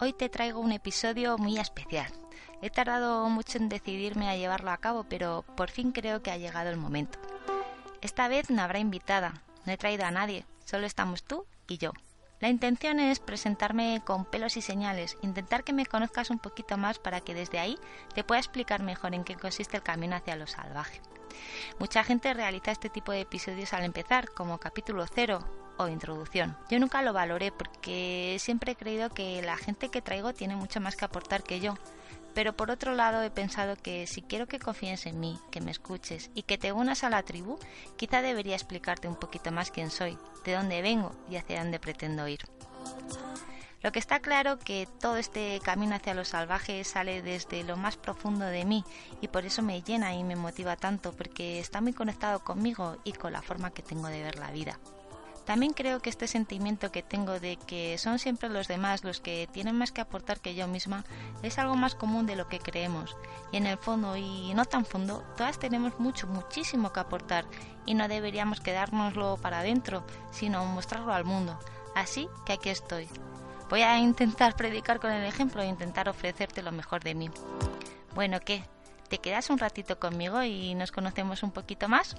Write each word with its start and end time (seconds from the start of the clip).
Hoy 0.00 0.12
te 0.12 0.28
traigo 0.28 0.60
un 0.60 0.72
episodio 0.72 1.38
muy 1.38 1.58
especial. 1.58 2.12
He 2.62 2.70
tardado 2.70 3.28
mucho 3.28 3.58
en 3.58 3.68
decidirme 3.68 4.28
a 4.28 4.36
llevarlo 4.36 4.70
a 4.70 4.76
cabo, 4.76 5.04
pero 5.08 5.44
por 5.56 5.70
fin 5.70 5.92
creo 5.92 6.22
que 6.22 6.30
ha 6.30 6.36
llegado 6.36 6.70
el 6.70 6.76
momento. 6.76 7.18
Esta 8.00 8.28
vez 8.28 8.50
no 8.50 8.62
habrá 8.62 8.78
invitada, 8.78 9.42
no 9.64 9.72
he 9.72 9.76
traído 9.76 10.04
a 10.04 10.10
nadie, 10.10 10.44
solo 10.64 10.86
estamos 10.86 11.24
tú 11.24 11.46
y 11.66 11.78
yo. 11.78 11.92
La 12.40 12.48
intención 12.48 13.00
es 13.00 13.18
presentarme 13.18 14.00
con 14.04 14.24
pelos 14.24 14.56
y 14.56 14.62
señales, 14.62 15.16
intentar 15.22 15.64
que 15.64 15.72
me 15.72 15.86
conozcas 15.86 16.30
un 16.30 16.38
poquito 16.38 16.76
más 16.76 16.98
para 16.98 17.20
que 17.20 17.34
desde 17.34 17.58
ahí 17.58 17.78
te 18.14 18.22
pueda 18.22 18.38
explicar 18.38 18.82
mejor 18.82 19.14
en 19.14 19.24
qué 19.24 19.34
consiste 19.34 19.76
el 19.76 19.82
camino 19.82 20.14
hacia 20.14 20.36
lo 20.36 20.46
salvaje. 20.46 21.00
Mucha 21.78 22.04
gente 22.04 22.34
realiza 22.34 22.70
este 22.70 22.90
tipo 22.90 23.12
de 23.12 23.20
episodios 23.20 23.72
al 23.72 23.84
empezar, 23.84 24.30
como 24.30 24.58
capítulo 24.58 25.06
cero 25.12 25.44
o 25.78 25.88
introducción. 25.88 26.56
Yo 26.70 26.78
nunca 26.78 27.02
lo 27.02 27.12
valoré 27.12 27.52
porque 27.52 28.36
siempre 28.40 28.72
he 28.72 28.76
creído 28.76 29.10
que 29.10 29.40
la 29.42 29.56
gente 29.56 29.88
que 29.88 30.02
traigo 30.02 30.32
tiene 30.34 30.56
mucho 30.56 30.80
más 30.80 30.96
que 30.96 31.04
aportar 31.04 31.42
que 31.42 31.60
yo. 31.60 31.74
Pero 32.34 32.52
por 32.52 32.70
otro 32.70 32.94
lado 32.94 33.22
he 33.22 33.30
pensado 33.30 33.76
que 33.76 34.06
si 34.06 34.22
quiero 34.22 34.46
que 34.46 34.58
confíes 34.58 35.06
en 35.06 35.18
mí, 35.18 35.38
que 35.50 35.60
me 35.60 35.70
escuches 35.70 36.30
y 36.34 36.42
que 36.42 36.58
te 36.58 36.72
unas 36.72 37.02
a 37.02 37.10
la 37.10 37.22
tribu, 37.22 37.58
quizá 37.96 38.22
debería 38.22 38.54
explicarte 38.54 39.08
un 39.08 39.16
poquito 39.16 39.50
más 39.50 39.70
quién 39.70 39.90
soy, 39.90 40.18
de 40.44 40.52
dónde 40.52 40.82
vengo 40.82 41.12
y 41.28 41.36
hacia 41.36 41.60
dónde 41.62 41.80
pretendo 41.80 42.28
ir. 42.28 42.40
Lo 43.80 43.92
que 43.92 44.00
está 44.00 44.18
claro 44.18 44.58
que 44.58 44.88
todo 45.00 45.16
este 45.16 45.60
camino 45.60 45.94
hacia 45.94 46.14
lo 46.14 46.24
salvaje 46.24 46.82
sale 46.82 47.22
desde 47.22 47.62
lo 47.62 47.76
más 47.76 47.96
profundo 47.96 48.44
de 48.44 48.64
mí 48.64 48.84
y 49.20 49.28
por 49.28 49.44
eso 49.44 49.62
me 49.62 49.82
llena 49.82 50.14
y 50.14 50.24
me 50.24 50.34
motiva 50.34 50.74
tanto 50.74 51.12
porque 51.12 51.60
está 51.60 51.80
muy 51.80 51.92
conectado 51.92 52.40
conmigo 52.40 52.96
y 53.04 53.12
con 53.12 53.32
la 53.32 53.42
forma 53.42 53.70
que 53.70 53.82
tengo 53.82 54.08
de 54.08 54.22
ver 54.22 54.36
la 54.36 54.50
vida. 54.50 54.80
También 55.48 55.72
creo 55.72 56.00
que 56.00 56.10
este 56.10 56.26
sentimiento 56.26 56.92
que 56.92 57.02
tengo 57.02 57.40
de 57.40 57.56
que 57.56 57.96
son 57.96 58.18
siempre 58.18 58.50
los 58.50 58.68
demás 58.68 59.02
los 59.02 59.20
que 59.20 59.48
tienen 59.50 59.78
más 59.78 59.92
que 59.92 60.02
aportar 60.02 60.40
que 60.40 60.54
yo 60.54 60.66
misma 60.66 61.04
es 61.42 61.58
algo 61.58 61.74
más 61.74 61.94
común 61.94 62.26
de 62.26 62.36
lo 62.36 62.48
que 62.48 62.58
creemos. 62.58 63.16
Y 63.52 63.56
en 63.56 63.66
el 63.66 63.78
fondo 63.78 64.16
y 64.16 64.52
no 64.54 64.64
tan 64.66 64.84
fondo, 64.84 65.24
todas 65.38 65.58
tenemos 65.58 65.98
mucho, 66.00 66.26
muchísimo 66.26 66.92
que 66.92 67.00
aportar 67.00 67.46
y 67.86 67.94
no 67.94 68.08
deberíamos 68.08 68.60
quedárnoslo 68.60 69.38
para 69.40 69.60
adentro, 69.60 70.04
sino 70.32 70.66
mostrarlo 70.66 71.14
al 71.14 71.24
mundo. 71.24 71.58
Así 71.94 72.28
que 72.44 72.52
aquí 72.52 72.68
estoy, 72.68 73.08
Voy 73.68 73.82
a 73.82 73.98
intentar 73.98 74.56
predicar 74.56 74.98
con 74.98 75.10
el 75.10 75.24
ejemplo 75.24 75.60
e 75.62 75.66
intentar 75.66 76.08
ofrecerte 76.08 76.62
lo 76.62 76.72
mejor 76.72 77.02
de 77.02 77.14
mí. 77.14 77.30
Bueno, 78.14 78.40
¿qué? 78.40 78.64
¿Te 79.08 79.18
quedas 79.18 79.50
un 79.50 79.58
ratito 79.58 79.98
conmigo 79.98 80.42
y 80.42 80.74
nos 80.74 80.90
conocemos 80.90 81.42
un 81.42 81.50
poquito 81.50 81.88
más? 81.88 82.16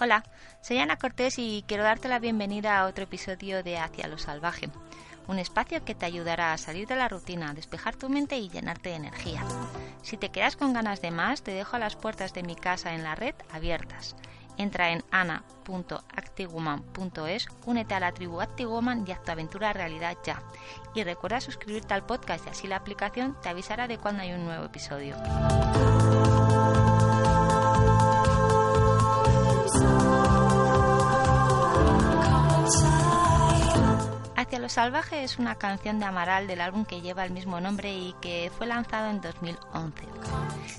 Hola, 0.00 0.24
soy 0.62 0.78
Ana 0.78 0.96
Cortés 0.96 1.38
y 1.38 1.64
quiero 1.68 1.84
darte 1.84 2.08
la 2.08 2.18
bienvenida 2.18 2.78
a 2.78 2.86
otro 2.86 3.04
episodio 3.04 3.62
de 3.62 3.78
Hacia 3.78 4.08
lo 4.08 4.18
Salvaje 4.18 4.68
un 5.32 5.38
espacio 5.38 5.84
que 5.84 5.94
te 5.94 6.06
ayudará 6.06 6.52
a 6.52 6.58
salir 6.58 6.86
de 6.86 6.94
la 6.94 7.08
rutina, 7.08 7.54
despejar 7.54 7.96
tu 7.96 8.10
mente 8.10 8.36
y 8.36 8.50
llenarte 8.50 8.90
de 8.90 8.96
energía. 8.96 9.42
Si 10.02 10.18
te 10.18 10.28
quedas 10.28 10.56
con 10.56 10.74
ganas 10.74 11.00
de 11.00 11.10
más, 11.10 11.42
te 11.42 11.52
dejo 11.52 11.78
las 11.78 11.96
puertas 11.96 12.34
de 12.34 12.42
mi 12.42 12.54
casa 12.54 12.92
en 12.94 13.02
la 13.02 13.14
red 13.14 13.34
abiertas. 13.50 14.14
Entra 14.58 14.90
en 14.90 15.02
ana.activewoman.es, 15.10 17.46
únete 17.64 17.94
a 17.94 18.00
la 18.00 18.12
tribu 18.12 18.42
Activewoman 18.42 19.06
y 19.06 19.12
haz 19.12 19.22
tu 19.22 19.30
aventura 19.32 19.72
realidad 19.72 20.18
ya. 20.22 20.42
Y 20.94 21.02
recuerda 21.02 21.40
suscribirte 21.40 21.94
al 21.94 22.04
podcast 22.04 22.46
y 22.46 22.50
así 22.50 22.68
la 22.68 22.76
aplicación 22.76 23.34
te 23.42 23.48
avisará 23.48 23.88
de 23.88 23.96
cuando 23.96 24.20
hay 24.22 24.32
un 24.32 24.44
nuevo 24.44 24.66
episodio. 24.66 25.16
Lo 34.62 34.68
salvaje 34.68 35.24
es 35.24 35.40
una 35.40 35.56
canción 35.56 35.98
de 35.98 36.04
Amaral 36.04 36.46
del 36.46 36.60
álbum 36.60 36.84
que 36.84 37.00
lleva 37.00 37.24
el 37.24 37.32
mismo 37.32 37.60
nombre 37.60 37.92
y 37.92 38.14
que 38.20 38.48
fue 38.56 38.68
lanzado 38.68 39.10
en 39.10 39.20
2011. 39.20 40.04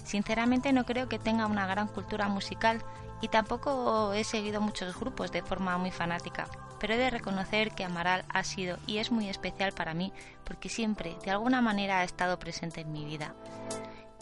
Sinceramente 0.06 0.72
no 0.72 0.86
creo 0.86 1.10
que 1.10 1.20
tenga 1.20 1.48
una 1.48 1.68
gran 1.68 1.90
cultura 1.90 2.30
musical 2.30 2.82
y 3.20 3.28
tampoco 3.28 4.14
he 4.14 4.24
seguido 4.24 4.62
muchos 4.62 4.98
grupos 4.98 5.34
de 5.34 5.42
forma 5.42 5.78
muy 5.78 5.92
fanática, 5.92 6.48
pero 6.80 6.94
he 6.94 6.98
de 6.98 7.10
reconocer 7.10 7.72
que 7.72 7.84
Amaral 7.84 8.24
ha 8.30 8.46
sido 8.46 8.78
y 8.88 9.00
es 9.00 9.12
muy 9.12 9.28
especial 9.28 9.74
para 9.74 9.94
mí 9.94 10.14
porque 10.46 10.70
siempre, 10.70 11.18
de 11.26 11.32
alguna 11.32 11.60
manera, 11.60 12.00
ha 12.00 12.04
estado 12.06 12.40
presente 12.40 12.80
en 12.80 12.94
mi 12.94 13.04
vida. 13.04 13.36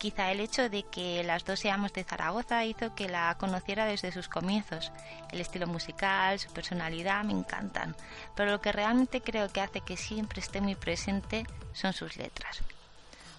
Quizá 0.01 0.31
el 0.31 0.39
hecho 0.39 0.67
de 0.67 0.81
que 0.81 1.23
las 1.23 1.45
dos 1.45 1.59
seamos 1.59 1.93
de 1.93 2.03
Zaragoza 2.03 2.65
hizo 2.65 2.95
que 2.95 3.07
la 3.07 3.37
conociera 3.37 3.85
desde 3.85 4.11
sus 4.11 4.27
comienzos. 4.27 4.91
El 5.31 5.39
estilo 5.39 5.67
musical, 5.67 6.39
su 6.39 6.51
personalidad 6.51 7.23
me 7.23 7.33
encantan, 7.33 7.95
pero 8.35 8.49
lo 8.49 8.61
que 8.61 8.71
realmente 8.71 9.21
creo 9.21 9.49
que 9.49 9.61
hace 9.61 9.81
que 9.81 9.97
siempre 9.97 10.41
esté 10.41 10.59
muy 10.59 10.73
presente 10.73 11.45
son 11.73 11.93
sus 11.93 12.17
letras. 12.17 12.63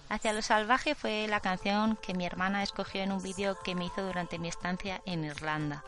Hacia 0.09 0.33
lo 0.33 0.41
salvaje 0.41 0.95
fue 0.95 1.27
la 1.27 1.39
canción 1.39 1.97
que 1.97 2.13
mi 2.13 2.25
hermana 2.25 2.61
escogió 2.61 3.01
en 3.01 3.11
un 3.11 3.23
vídeo 3.23 3.57
que 3.63 3.73
me 3.73 3.85
hizo 3.85 4.03
durante 4.03 4.37
mi 4.37 4.47
estancia 4.47 5.01
en 5.05 5.23
Irlanda. 5.23 5.83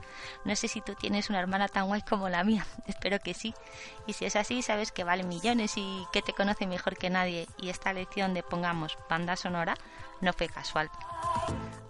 No 0.45 0.55
sé 0.55 0.67
si 0.67 0.81
tú 0.81 0.95
tienes 0.95 1.29
una 1.29 1.39
hermana 1.39 1.67
tan 1.67 1.87
guay 1.87 2.01
como 2.01 2.29
la 2.29 2.43
mía, 2.43 2.65
espero 2.87 3.19
que 3.19 3.33
sí. 3.33 3.53
Y 4.07 4.13
si 4.13 4.25
es 4.25 4.35
así, 4.35 4.61
sabes 4.61 4.91
que 4.91 5.03
vale 5.03 5.23
millones 5.23 5.73
y 5.75 6.05
que 6.11 6.21
te 6.21 6.33
conoce 6.33 6.65
mejor 6.65 6.97
que 6.97 7.09
nadie. 7.09 7.47
Y 7.57 7.69
esta 7.69 7.93
lección 7.93 8.33
de 8.33 8.43
pongamos 8.43 8.97
banda 9.09 9.35
sonora 9.35 9.75
no 10.21 10.33
fue 10.33 10.47
casual. 10.47 10.89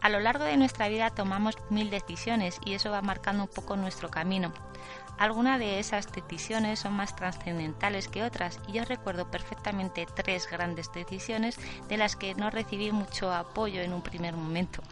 A 0.06 0.10
lo 0.10 0.20
largo 0.20 0.44
de 0.44 0.56
nuestra 0.56 0.88
vida 0.88 1.10
tomamos 1.10 1.58
mil 1.72 1.90
decisiones 1.90 2.60
y 2.64 2.76
eso 2.76 2.92
va 2.92 3.02
marcando 3.02 3.42
un 3.42 3.50
poco 3.50 3.76
nuestro 3.76 4.12
camino. 4.12 4.54
Algunas 5.18 5.58
de 5.58 5.80
esas 5.80 6.12
decisiones 6.12 6.78
son 6.78 6.94
más 6.94 7.16
trascendentales 7.16 8.08
que 8.08 8.24
otras 8.24 8.60
y 8.68 8.74
yo 8.74 8.86
recuerdo 8.86 9.32
perfectamente 9.32 10.06
tres 10.16 10.48
grandes 10.48 10.92
decisiones 10.94 11.58
de 11.90 11.98
las 11.98 12.16
que 12.16 12.36
no 12.36 12.52
recibí 12.52 12.92
mucho 12.92 13.34
apoyo 13.34 13.82
en 13.82 13.94
un 13.94 14.04
primer 14.04 14.36
momento. 14.36 14.84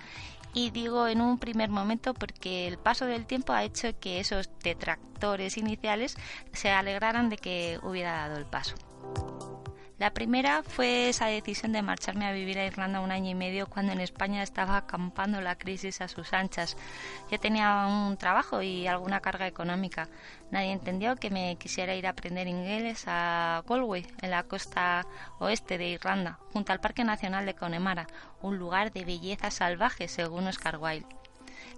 Y 0.51 0.71
digo 0.71 1.07
en 1.07 1.21
un 1.21 1.37
primer 1.37 1.69
momento 1.69 2.15
porque 2.15 2.67
el 2.67 2.79
paso 2.79 3.05
del 3.05 3.27
tiempo 3.27 3.53
ha 3.53 3.63
hecho 3.63 3.99
que 3.99 4.19
esos 4.19 4.49
detractores 4.63 5.57
iniciales 5.57 6.17
se 6.53 6.71
alegraran 6.71 7.29
de 7.29 7.37
que 7.37 7.79
hubiera 7.83 8.13
dado 8.13 8.37
el 8.37 8.47
paso. 8.47 8.73
La 10.03 10.13
primera 10.13 10.63
fue 10.63 11.07
esa 11.07 11.27
decisión 11.27 11.71
de 11.71 11.81
marcharme 11.81 12.25
a 12.25 12.33
vivir 12.33 12.59
a 12.59 12.65
Irlanda 12.65 12.99
un 12.99 13.09
año 13.09 13.29
y 13.29 13.35
medio 13.35 13.67
cuando 13.67 13.93
en 13.93 14.01
España 14.01 14.43
estaba 14.43 14.75
acampando 14.75 15.39
la 15.39 15.55
crisis 15.55 16.01
a 16.01 16.09
sus 16.09 16.33
anchas. 16.33 16.75
Yo 17.31 17.39
tenía 17.39 17.87
un 17.87 18.17
trabajo 18.17 18.61
y 18.61 18.85
alguna 18.85 19.21
carga 19.21 19.47
económica. 19.47 20.09
Nadie 20.51 20.73
entendió 20.73 21.15
que 21.15 21.29
me 21.29 21.55
quisiera 21.55 21.95
ir 21.95 22.05
a 22.05 22.09
aprender 22.09 22.49
inglés 22.49 23.05
a 23.07 23.63
Galway, 23.65 24.05
en 24.21 24.31
la 24.31 24.43
costa 24.43 25.07
oeste 25.39 25.77
de 25.77 25.87
Irlanda, 25.91 26.37
junto 26.51 26.73
al 26.73 26.81
Parque 26.81 27.05
Nacional 27.05 27.45
de 27.45 27.53
Connemara, 27.53 28.05
un 28.41 28.57
lugar 28.57 28.91
de 28.91 29.05
belleza 29.05 29.51
salvaje 29.51 30.09
según 30.09 30.47
Oscar 30.47 30.79
Wilde. 30.79 31.07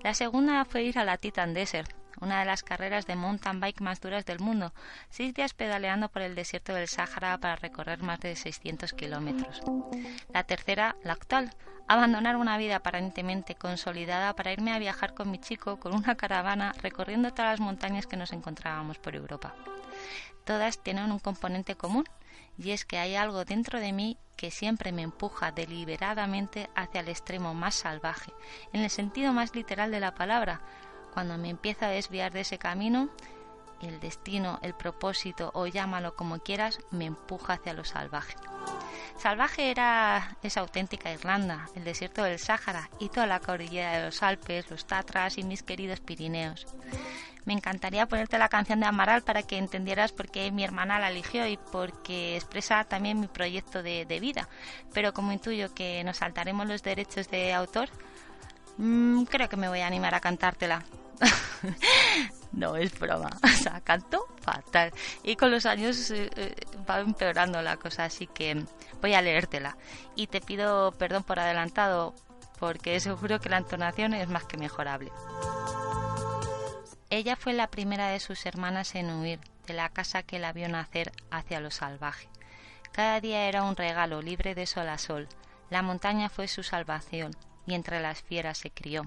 La 0.01 0.16
segunda 0.16 0.66
fue 0.66 0.81
ir 0.81 0.98
a 0.98 1.06
la 1.06 1.18
Titan 1.18 1.54
Desert, 1.54 1.94
una 2.21 2.39
de 2.39 2.45
las 2.45 2.63
carreras 2.63 3.06
de 3.06 3.15
mountain 3.15 3.59
bike 3.59 3.81
más 3.81 4.01
duras 4.01 4.25
del 4.25 4.39
mundo, 4.39 4.73
seis 5.09 5.33
días 5.33 5.53
pedaleando 5.53 6.09
por 6.09 6.21
el 6.21 6.35
desierto 6.35 6.73
del 6.73 6.88
Sáhara 6.88 7.38
para 7.38 7.56
recorrer 7.56 8.01
más 8.03 8.19
de 8.19 8.35
600 8.35 8.94
kilómetros. 8.94 9.62
La 10.33 10.44
tercera, 10.44 10.95
la 11.03 11.13
actual, 11.13 11.51
abandonar 11.88 12.35
una 12.35 12.57
vida 12.57 12.77
aparentemente 12.77 13.56
consolidada 13.56 14.35
para 14.35 14.51
irme 14.51 14.73
a 14.73 14.79
viajar 14.79 15.13
con 15.13 15.29
mi 15.29 15.39
chico 15.39 15.79
con 15.79 15.94
una 15.94 16.15
caravana 16.15 16.73
recorriendo 16.81 17.31
todas 17.31 17.51
las 17.51 17.59
montañas 17.59 18.07
que 18.07 18.17
nos 18.17 18.33
encontrábamos 18.33 18.97
por 18.97 19.15
Europa. 19.15 19.56
Todas 20.44 20.81
tienen 20.81 21.12
un 21.12 21.19
componente 21.19 21.75
común, 21.75 22.06
y 22.57 22.71
es 22.71 22.85
que 22.85 22.97
hay 22.97 23.15
algo 23.15 23.45
dentro 23.45 23.79
de 23.79 23.91
mí 23.91 24.17
que 24.38 24.51
siempre 24.51 24.91
me 24.91 25.01
empuja 25.01 25.51
deliberadamente 25.51 26.69
hacia 26.75 27.01
el 27.01 27.09
extremo 27.09 27.53
más 27.53 27.75
salvaje, 27.75 28.31
en 28.73 28.81
el 28.81 28.89
sentido 28.89 29.33
más 29.33 29.56
literal 29.56 29.91
de 29.91 30.00
la 30.00 30.13
palabra, 30.13 30.62
cuando 31.15 31.38
me 31.38 31.50
empiezo 31.50 31.85
a 31.85 31.89
desviar 31.89 32.33
de 32.33 32.41
ese 32.41 32.59
camino, 32.59 33.09
el 33.81 34.00
destino, 34.01 34.59
el 34.62 34.73
propósito 34.73 35.50
o 35.53 35.65
llámalo 35.65 36.15
como 36.15 36.39
quieras, 36.39 36.77
me 36.91 37.06
empuja 37.06 37.53
hacia 37.53 37.73
lo 37.73 37.85
salvaje. 37.85 38.35
Salvaje 39.17 39.71
era 39.71 40.35
esa 40.44 40.59
auténtica 40.59 41.13
Irlanda, 41.13 41.69
el 41.73 41.85
desierto 41.85 42.21
del 42.23 42.38
Sáhara 42.38 42.89
y 43.00 43.07
toda 43.07 43.27
la 43.27 43.39
cordillera 43.39 43.97
de 43.97 44.06
los 44.06 44.21
Alpes, 44.21 44.69
los 44.69 44.85
Tatras 44.85 45.38
y 45.38 45.44
mis 45.44 45.63
queridos 45.63 46.01
Pirineos. 46.01 46.67
Me 47.45 47.53
encantaría 47.53 48.07
ponerte 48.07 48.38
la 48.38 48.50
canción 48.50 48.81
de 48.81 48.88
Amaral 48.88 49.21
para 49.21 49.44
que 49.44 49.57
entendieras 49.57 50.12
por 50.12 50.29
qué 50.29 50.51
mi 50.51 50.65
hermana 50.65 51.00
la 51.00 51.12
eligió 51.12 51.47
y 51.47 51.57
porque 51.71 52.35
expresa 52.35 52.83
también 52.83 53.21
mi 53.21 53.27
proyecto 53.27 53.83
de, 53.83 54.06
vida. 54.19 54.50
Pero 54.94 55.13
como 55.13 55.31
intuyo 55.31 55.73
que 55.73 56.03
nos 56.03 56.17
saltaremos 56.17 56.67
los 56.67 56.83
derechos 56.83 57.29
de 57.29 57.53
autor, 57.53 57.89
mm, 58.77 59.23
creo 59.25 59.47
que 59.47 59.57
me 59.57 59.69
voy 59.69 59.79
a 59.79 59.88
animar 59.88 60.13
a 60.13 60.19
cantártela. 60.19 60.83
no, 62.51 62.75
es 62.75 62.97
broma. 63.00 63.29
O 63.44 63.47
sea, 63.47 63.81
canto 63.81 64.25
fatal. 64.41 64.91
Y 65.23 65.35
con 65.35 65.51
los 65.51 65.65
años 65.65 66.12
eh, 66.12 66.29
eh, 66.35 66.56
va 66.89 67.00
empeorando 67.00 67.62
la 67.62 67.77
cosa, 67.77 68.06
así 68.06 68.27
que 68.27 68.63
voy 69.01 69.13
a 69.13 69.21
leértela. 69.21 69.77
Y 70.15 70.27
te 70.27 70.41
pido 70.41 70.91
perdón 70.94 71.23
por 71.23 71.39
adelantado, 71.39 72.13
porque 72.59 73.00
seguro 73.00 73.39
que 73.39 73.50
la 73.50 73.57
entonación 73.57 74.13
es 74.13 74.27
más 74.27 74.45
que 74.45 74.57
mejorable. 74.57 75.12
Ella 77.09 77.35
fue 77.35 77.53
la 77.53 77.67
primera 77.67 78.09
de 78.09 78.19
sus 78.19 78.45
hermanas 78.45 78.95
en 78.95 79.09
huir 79.09 79.39
de 79.67 79.73
la 79.73 79.89
casa 79.89 80.23
que 80.23 80.39
la 80.39 80.53
vio 80.53 80.67
nacer 80.69 81.12
hacia 81.31 81.59
lo 81.59 81.71
salvaje. 81.71 82.27
Cada 82.91 83.19
día 83.19 83.47
era 83.47 83.63
un 83.63 83.75
regalo 83.75 84.21
libre 84.21 84.56
de 84.56 84.65
sol 84.65 84.89
a 84.89 84.97
sol. 84.97 85.27
La 85.69 85.81
montaña 85.81 86.29
fue 86.29 86.47
su 86.47 86.63
salvación 86.63 87.35
y 87.65 87.73
entre 87.73 88.00
las 88.00 88.21
fieras 88.21 88.57
se 88.57 88.71
crió. 88.71 89.06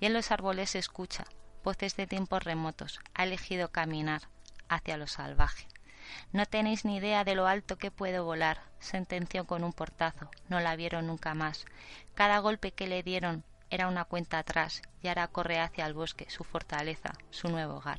Y 0.00 0.06
en 0.06 0.14
los 0.14 0.30
árboles 0.30 0.74
escucha 0.74 1.24
voces 1.64 1.96
de 1.96 2.06
tiempos 2.06 2.44
remotos. 2.44 3.00
Ha 3.14 3.24
elegido 3.24 3.70
caminar 3.70 4.22
hacia 4.68 4.96
lo 4.96 5.06
salvaje. 5.06 5.66
No 6.32 6.46
tenéis 6.46 6.84
ni 6.84 6.96
idea 6.96 7.24
de 7.24 7.34
lo 7.34 7.46
alto 7.46 7.76
que 7.76 7.90
puedo 7.90 8.24
volar, 8.24 8.62
sentenció 8.80 9.46
con 9.46 9.64
un 9.64 9.72
portazo. 9.72 10.30
No 10.48 10.60
la 10.60 10.76
vieron 10.76 11.06
nunca 11.06 11.34
más. 11.34 11.66
Cada 12.14 12.38
golpe 12.38 12.72
que 12.72 12.86
le 12.86 13.02
dieron 13.02 13.44
era 13.70 13.88
una 13.88 14.04
cuenta 14.04 14.38
atrás 14.38 14.82
y 15.02 15.08
ahora 15.08 15.28
corre 15.28 15.60
hacia 15.60 15.86
el 15.86 15.94
bosque, 15.94 16.30
su 16.30 16.44
fortaleza, 16.44 17.12
su 17.30 17.48
nuevo 17.48 17.76
hogar. 17.76 17.98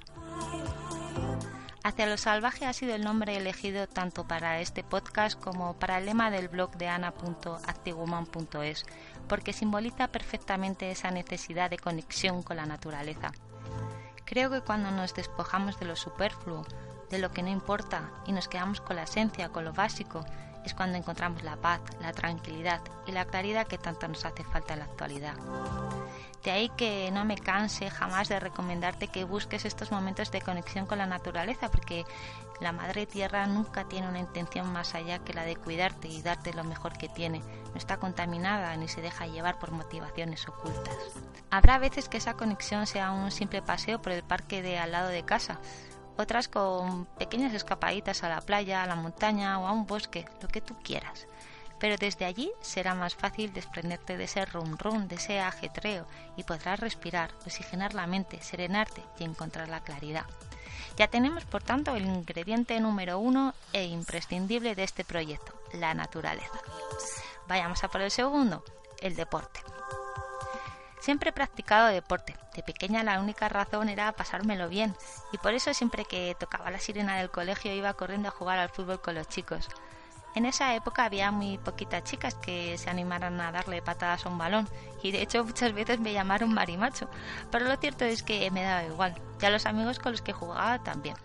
Hacia 1.82 2.08
lo 2.08 2.18
salvaje 2.18 2.66
ha 2.66 2.74
sido 2.74 2.94
el 2.94 3.04
nombre 3.04 3.38
elegido 3.38 3.88
tanto 3.88 4.28
para 4.28 4.60
este 4.60 4.84
podcast 4.84 5.40
como 5.40 5.76
para 5.80 5.98
el 5.98 6.08
lema 6.08 6.30
del 6.30 6.50
blog 6.50 6.72
de 6.78 6.90
ana.actiwoman.es, 6.90 8.86
porque 9.30 9.54
simboliza 9.54 10.10
perfectamente 10.10 10.92
esa 10.92 11.10
necesidad 11.10 11.70
de 11.70 11.78
conexión 11.78 12.44
con 12.44 12.58
la 12.58 12.66
naturaleza. 12.66 13.32
Creo 14.26 14.52
que 14.52 14.60
cuando 14.62 14.92
nos 14.92 15.16
despojamos 15.16 15.80
de 15.80 15.86
lo 15.86 15.96
superfluo, 15.96 16.66
de 17.10 17.18
lo 17.20 17.32
que 17.32 17.44
no 17.44 17.50
importa, 17.50 18.12
y 18.28 18.34
nos 18.34 18.50
quedamos 18.50 18.82
con 18.82 18.98
la 18.98 19.04
esencia, 19.04 19.50
con 19.50 19.64
lo 19.64 19.72
básico, 19.74 20.26
es 20.66 20.74
cuando 20.74 20.98
encontramos 20.98 21.44
la 21.44 21.56
paz, 21.56 21.82
la 22.02 22.14
tranquilidad 22.14 22.82
y 23.06 23.12
la 23.12 23.26
claridad 23.26 23.68
que 23.68 23.78
tanto 23.78 24.08
nos 24.08 24.26
hace 24.26 24.44
falta 24.44 24.74
en 24.74 24.80
la 24.80 24.86
actualidad. 24.86 25.36
De 26.44 26.52
ahí 26.52 26.70
que 26.70 27.12
no 27.12 27.26
me 27.26 27.38
canse 27.38 27.90
jamás 27.90 28.30
de 28.30 28.40
recomendarte 28.40 29.10
que 29.10 29.26
busques 29.26 29.66
estos 29.66 29.92
momentos 29.92 30.32
de 30.32 30.42
conexión 30.42 30.86
con 30.86 30.98
la 30.98 31.06
naturaleza, 31.06 31.70
porque 31.70 32.06
la 32.62 32.72
Madre 32.72 33.06
Tierra 33.06 33.46
nunca 33.46 33.86
tiene 33.90 34.08
una 34.08 34.20
intención 34.20 34.72
más 34.72 34.96
allá 34.96 35.20
que 35.20 35.34
la 35.34 35.44
de 35.44 35.58
cuidarte 35.58 36.08
y 36.08 36.22
darte 36.22 36.54
lo 36.54 36.64
mejor 36.64 36.98
que 36.98 37.10
tiene. 37.10 37.40
No 37.40 37.76
está 37.76 37.98
contaminada 37.98 38.76
ni 38.78 38.88
se 38.88 39.02
deja 39.02 39.28
llevar 39.28 39.60
por 39.60 39.72
motivaciones 39.72 40.48
ocultas. 40.48 40.96
Habrá 41.52 41.78
veces 41.78 42.08
que 42.08 42.18
esa 42.18 42.36
conexión 42.36 42.88
sea 42.88 43.12
un 43.12 43.32
simple 43.32 43.62
paseo 43.62 44.02
por 44.02 44.14
el 44.14 44.24
parque 44.24 44.62
de 44.62 44.78
al 44.78 44.92
lado 44.92 45.10
de 45.10 45.24
casa, 45.24 45.60
otras 46.20 46.48
con 46.48 47.06
pequeñas 47.06 47.54
escapaditas 47.54 48.24
a 48.24 48.30
la 48.30 48.42
playa, 48.42 48.84
a 48.84 48.88
la 48.88 48.96
montaña 48.96 49.60
o 49.60 49.68
a 49.68 49.72
un 49.72 49.88
bosque, 49.88 50.26
lo 50.42 50.48
que 50.48 50.62
tú 50.62 50.76
quieras. 50.84 51.28
Pero 51.80 51.96
desde 51.96 52.26
allí 52.26 52.52
será 52.62 52.94
más 52.94 53.16
fácil 53.16 53.54
desprenderte 53.54 54.18
de 54.18 54.26
ese 54.26 54.46
rum 54.46 54.78
rum, 54.78 55.08
de 55.08 55.16
ese 55.16 55.40
ajetreo, 55.40 56.06
y 56.36 56.44
podrás 56.44 56.80
respirar, 56.80 57.32
oxigenar 57.46 57.94
la 57.94 58.06
mente, 58.06 58.42
serenarte 58.42 59.02
y 59.18 59.24
encontrar 59.24 59.70
la 59.70 59.82
claridad. 59.82 60.26
Ya 60.98 61.08
tenemos, 61.08 61.46
por 61.46 61.64
tanto, 61.64 61.96
el 61.96 62.06
ingrediente 62.06 62.78
número 62.82 63.20
uno 63.20 63.54
e 63.72 63.86
imprescindible 63.86 64.76
de 64.76 64.84
este 64.84 65.06
proyecto, 65.06 65.54
la 65.74 65.94
naturaleza. 65.94 66.60
Vayamos 67.48 67.82
a 67.84 67.88
por 67.88 68.02
el 68.02 68.12
segundo, 68.12 68.64
el 69.00 69.16
deporte. 69.16 69.62
Siempre 71.00 71.30
he 71.30 71.34
practicado 71.34 71.88
deporte. 71.88 72.36
De 72.56 72.64
pequeña 72.64 73.04
la 73.04 73.20
única 73.20 73.48
razón 73.48 73.90
era 73.90 74.12
pasármelo 74.12 74.68
bien 74.68 74.96
y 75.32 75.38
por 75.38 75.54
eso 75.54 75.74
siempre 75.74 76.06
que 76.06 76.36
tocaba 76.40 76.72
la 76.72 76.80
sirena 76.80 77.18
del 77.18 77.30
colegio 77.30 77.74
iba 77.74 77.94
corriendo 77.94 78.28
a 78.28 78.32
jugar 78.32 78.60
al 78.60 78.70
fútbol 78.70 79.02
con 79.02 79.16
los 79.16 79.30
chicos. 79.30 79.70
En 80.36 80.46
esa 80.46 80.76
época 80.76 81.06
había 81.06 81.32
muy 81.32 81.58
poquitas 81.58 82.04
chicas 82.04 82.36
que 82.36 82.78
se 82.78 82.90
animaran 82.90 83.40
a 83.42 83.52
darle 83.52 83.82
patadas 83.82 84.26
a 84.26 84.30
un 84.30 84.38
balón 84.38 84.70
y 85.02 85.12
de 85.12 85.22
hecho 85.22 85.44
muchas 85.44 85.74
veces 85.74 86.00
me 86.00 86.14
llamaron 86.14 86.54
marimacho, 86.54 87.10
pero 87.52 87.66
lo 87.66 87.76
cierto 87.78 88.06
es 88.06 88.22
que 88.22 88.52
me 88.52 88.64
daba 88.64 88.84
igual, 88.84 89.16
ya 89.40 89.50
los 89.50 89.66
amigos 89.66 90.00
con 90.00 90.12
los 90.12 90.22
que 90.22 90.34
jugaba 90.34 90.80
también. 90.84 91.16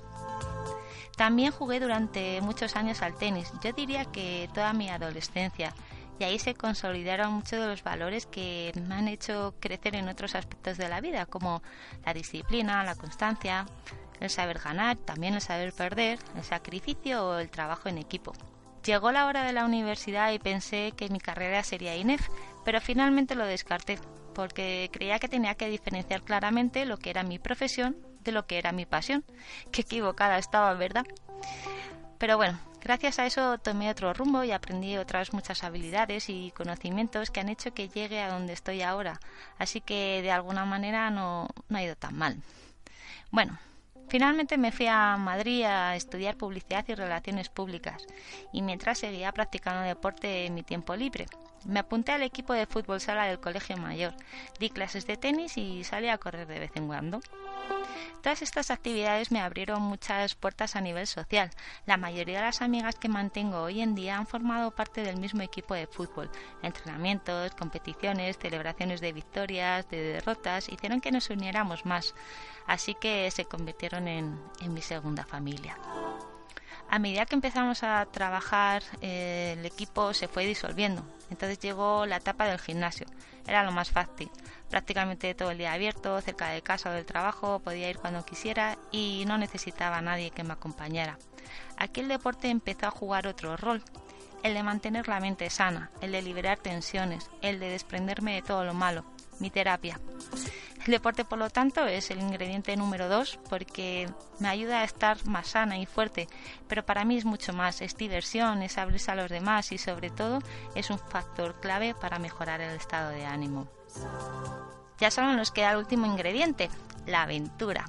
También 1.17 1.53
jugué 1.53 1.81
durante 1.81 2.41
muchos 2.41 2.77
años 2.77 3.03
al 3.03 3.15
tenis, 3.15 3.53
yo 3.63 3.73
diría 3.73 4.07
que 4.07 4.49
toda 4.55 4.73
mi 4.73 4.89
adolescencia, 4.89 5.75
y 6.19 6.25
ahí 6.25 6.39
se 6.39 6.55
consolidaron 6.55 7.33
muchos 7.33 7.61
de 7.61 7.67
los 7.67 7.83
valores 7.83 8.27
que 8.27 8.73
me 8.87 8.95
han 8.95 9.09
hecho 9.09 9.55
crecer 9.61 9.97
en 9.97 10.09
otros 10.09 10.35
aspectos 10.35 10.79
de 10.79 10.89
la 10.89 11.01
vida, 11.01 11.27
como 11.27 11.63
la 12.05 12.15
disciplina, 12.15 12.85
la 12.85 12.95
constancia, 12.95 13.67
el 14.21 14.31
saber 14.31 14.59
ganar, 14.59 14.97
también 14.97 15.35
el 15.35 15.41
saber 15.41 15.73
perder, 15.73 16.19
el 16.37 16.45
sacrificio 16.45 17.27
o 17.27 17.39
el 17.39 17.51
trabajo 17.51 17.89
en 17.89 17.99
equipo. 17.99 18.33
Llegó 18.85 19.13
la 19.13 19.27
hora 19.27 19.45
de 19.45 19.53
la 19.53 19.65
universidad 19.65 20.33
y 20.33 20.39
pensé 20.39 20.93
que 20.97 21.09
mi 21.09 21.19
carrera 21.19 21.63
sería 21.63 21.97
INEF, 21.97 22.29
pero 22.65 22.81
finalmente 22.81 23.35
lo 23.35 23.47
descarté, 23.47 23.99
porque 24.35 24.91
creía 24.93 25.19
que 25.19 25.29
tenía 25.29 25.55
que 25.55 25.69
diferenciar 25.69 26.23
claramente 26.23 26.85
lo 26.85 26.99
que 26.99 27.11
era 27.11 27.23
mi 27.23 27.39
profesión 27.39 27.97
de 28.21 28.33
lo 28.33 28.47
que 28.47 28.59
era 28.59 28.73
mi 28.73 28.87
pasión. 28.87 29.25
Qué 29.73 29.83
equivocada 29.83 30.39
estaba, 30.39 30.75
¿verdad? 30.75 31.07
Pero 32.19 32.37
bueno, 32.37 32.59
gracias 32.81 33.19
a 33.19 33.27
eso 33.27 33.59
tomé 33.59 33.91
otro 33.91 34.13
rumbo 34.15 34.45
y 34.45 34.53
aprendí 34.53 34.97
otras 34.97 35.33
muchas 35.33 35.65
habilidades 35.65 36.29
y 36.29 36.53
conocimientos 36.53 37.31
que 37.31 37.41
han 37.41 37.49
hecho 37.49 37.75
que 37.75 37.89
llegue 37.89 38.21
a 38.21 38.31
donde 38.31 38.53
estoy 38.53 38.83
ahora. 38.83 39.21
Así 39.59 39.81
que 39.81 40.23
de 40.23 40.31
alguna 40.31 40.65
manera 40.65 41.11
no, 41.11 41.49
no 41.69 41.79
ha 41.79 41.83
ido 41.83 41.97
tan 41.97 42.17
mal. 42.17 42.37
Bueno, 43.31 43.59
Finalmente 44.09 44.59
me 44.59 44.71
fui 44.71 44.87
a 44.87 45.17
Madrid 45.17 45.65
a 45.65 45.97
estudiar 45.97 46.37
publicidad 46.37 46.85
y 46.89 46.95
relaciones 46.95 47.49
públicas 47.49 48.07
y 48.53 48.63
mientras 48.63 48.99
seguía 48.99 49.33
practicando 49.33 49.83
deporte 49.83 50.47
en 50.47 50.55
mi 50.55 50.63
tiempo 50.63 50.95
libre. 50.95 51.27
Me 51.65 51.81
apunté 51.81 52.13
al 52.13 52.23
equipo 52.23 52.53
de 52.53 52.67
fútbol 52.67 53.01
sala 53.01 53.27
del 53.27 53.41
colegio 53.41 53.77
mayor, 53.77 54.15
di 54.59 54.71
clases 54.71 55.07
de 55.07 55.17
tenis 55.17 55.57
y 55.57 55.85
salí 55.85 56.09
a 56.09 56.19
correr 56.19 56.47
de 56.47 56.61
vez 56.61 56.73
en 56.75 56.87
cuando. 56.87 57.21
Todas 58.25 58.41
estas 58.41 58.71
actividades 58.71 59.31
me 59.31 59.41
abrieron 59.41 59.83
muchas 59.83 60.35
puertas 60.35 60.77
a 60.77 60.81
nivel 60.81 61.07
social. 61.07 61.51
La 61.85 61.99
mayoría 61.99 62.39
de 62.39 62.47
las 62.47 62.63
amigas 62.63 62.95
que 62.95 63.09
mantengo 63.09 63.61
hoy 63.61 63.83
en 63.83 63.95
día 63.95 64.17
han 64.17 64.27
formado 64.27 64.71
parte 64.71 65.03
del 65.03 65.19
mismo 65.19 65.43
equipo 65.43 65.75
de 65.75 65.87
fútbol. 65.87 66.31
Entrenamientos, 66.63 67.55
competiciones, 67.55 68.39
celebraciones 68.39 69.03
de 69.03 69.13
victorias, 69.13 69.89
de 69.91 70.15
derrotas, 70.15 70.71
hicieron 70.71 71.03
que 71.03 71.13
nos 71.13 71.29
uniéramos 71.29 71.85
más. 71.85 72.15
Así 72.67 72.95
que 72.95 73.31
se 73.31 73.45
convirtieron 73.45 74.09
en, 74.09 74.41
mi 74.69 74.81
segunda 74.81 75.27
familia 75.27 75.77
a 76.91 76.99
medida 76.99 77.27
que 77.27 77.35
empezamos 77.35 77.83
a 77.83 78.07
trabajar, 78.07 78.83
eh, 79.01 79.57
el 79.59 79.67
equipo 79.67 80.15
se 80.15 80.29
fue 80.29 80.47
disolviendo. 80.47 81.03
Entonces 81.35 81.59
llegó 81.59 82.07
la 82.07 82.19
etapa 82.19 82.47
del 82.47 82.61
gimnasio. 82.61 83.09
Era 83.45 83.65
lo 83.65 83.73
más 83.73 83.91
fácil. 83.91 84.31
Prácticamente 84.71 85.35
todo 85.35 85.51
el 85.51 85.59
día 85.59 85.73
abierto, 85.73 86.21
cerca 86.21 86.51
de 86.51 86.63
casa 86.63 86.91
o 86.91 86.93
del 86.93 87.07
trabajo, 87.07 87.59
podía 87.59 87.91
ir 87.91 87.99
cuando 87.99 88.25
quisiera 88.25 88.79
y 88.93 89.25
no 89.27 89.37
necesitaba 89.37 89.99
a 89.99 90.01
nadie 90.01 90.31
que 90.31 90.45
me 90.45 90.53
acompañara. 90.53 91.19
Aquí 91.77 92.03
el 92.03 92.09
deporte 92.09 92.51
empezó 92.51 92.87
a 92.87 92.93
jugar 92.93 93.27
otro 93.27 93.57
rol. 93.57 93.83
El 94.45 94.55
de 94.55 94.63
mantener 94.63 95.09
la 95.09 95.19
mente 95.19 95.51
sana, 95.51 95.91
el 96.01 96.13
de 96.13 96.23
liberar 96.23 96.61
tensiones, 96.61 97.29
el 97.43 97.59
de 97.59 97.69
desprenderme 97.69 98.37
de 98.37 98.43
todo 98.43 98.65
lo 98.65 98.75
malo, 98.75 99.05
mi 99.41 99.51
terapia. 99.51 99.99
El 100.85 100.91
deporte, 100.91 101.25
por 101.25 101.39
lo 101.39 101.49
tanto, 101.49 101.87
es 101.87 102.11
el 102.11 102.21
ingrediente 102.21 102.77
número 102.77 103.09
dos 103.09 103.39
porque 103.49 104.07
me 104.39 104.49
ayuda 104.49 104.81
a 104.81 104.85
estar 104.85 105.25
más 105.27 105.49
sana 105.49 105.79
y 105.79 105.87
fuerte, 105.87 106.29
pero 106.69 106.85
para 106.85 107.07
mí 107.07 107.17
es 107.17 107.25
mucho 107.25 107.55
más, 107.55 107.81
es 107.81 107.97
diversión, 107.97 108.63
es 108.63 108.77
abrirse 108.77 109.11
a 109.11 109.15
los 109.15 109.31
demás 109.31 109.73
y 109.73 109.79
sobre 109.79 110.11
todo 110.11 110.41
es 110.75 110.91
un 110.91 110.99
factor 110.99 111.59
clave 111.59 111.95
para 111.95 112.19
mejorar 112.19 112.61
el 112.61 112.77
estado 112.77 113.11
de 113.11 113.25
ánimo. 113.25 113.67
Ya 114.99 115.11
solo 115.11 115.33
nos 115.33 115.51
queda 115.51 115.71
el 115.71 115.79
último 115.79 116.05
ingrediente, 116.05 116.69
la 117.07 117.23
aventura. 117.23 117.87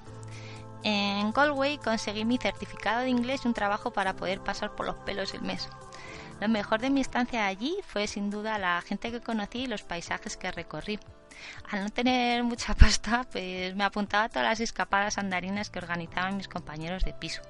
En 0.83 1.33
Galway 1.33 1.77
conseguí 1.79 2.23
mi 2.23 2.37
certificado 2.37 3.01
de 3.01 3.09
inglés 3.09 3.41
y 3.43 3.49
un 3.49 3.53
trabajo 3.53 3.91
para 3.91 4.15
poder 4.15 4.39
pasar 4.39 4.73
por 4.73 4.85
los 4.85 4.95
pelos 4.97 5.33
el 5.33 5.41
mes. 5.41 5.67
Lo 6.39 6.47
mejor 6.47 6.79
de 6.79 6.89
mi 6.89 7.01
estancia 7.01 7.45
allí 7.45 7.75
fue 7.85 8.07
sin 8.07 8.29
duda 8.29 8.57
la 8.57 8.81
gente 8.81 9.11
que 9.11 9.19
conocí 9.19 9.63
y 9.63 9.67
los 9.67 9.83
paisajes 9.83 10.37
que 10.37 10.51
recorrí. 10.51 10.97
Al 11.71 11.83
no 11.83 11.89
tener 11.89 12.43
mucha 12.43 12.73
pasta, 12.75 13.25
pues 13.31 13.75
me 13.75 13.83
apuntaba 13.83 14.25
a 14.25 14.29
todas 14.29 14.47
las 14.47 14.59
escapadas 14.59 15.17
andarinas 15.17 15.69
que 15.69 15.79
organizaban 15.79 16.37
mis 16.37 16.47
compañeros 16.47 17.03
de 17.03 17.13
piso. 17.13 17.41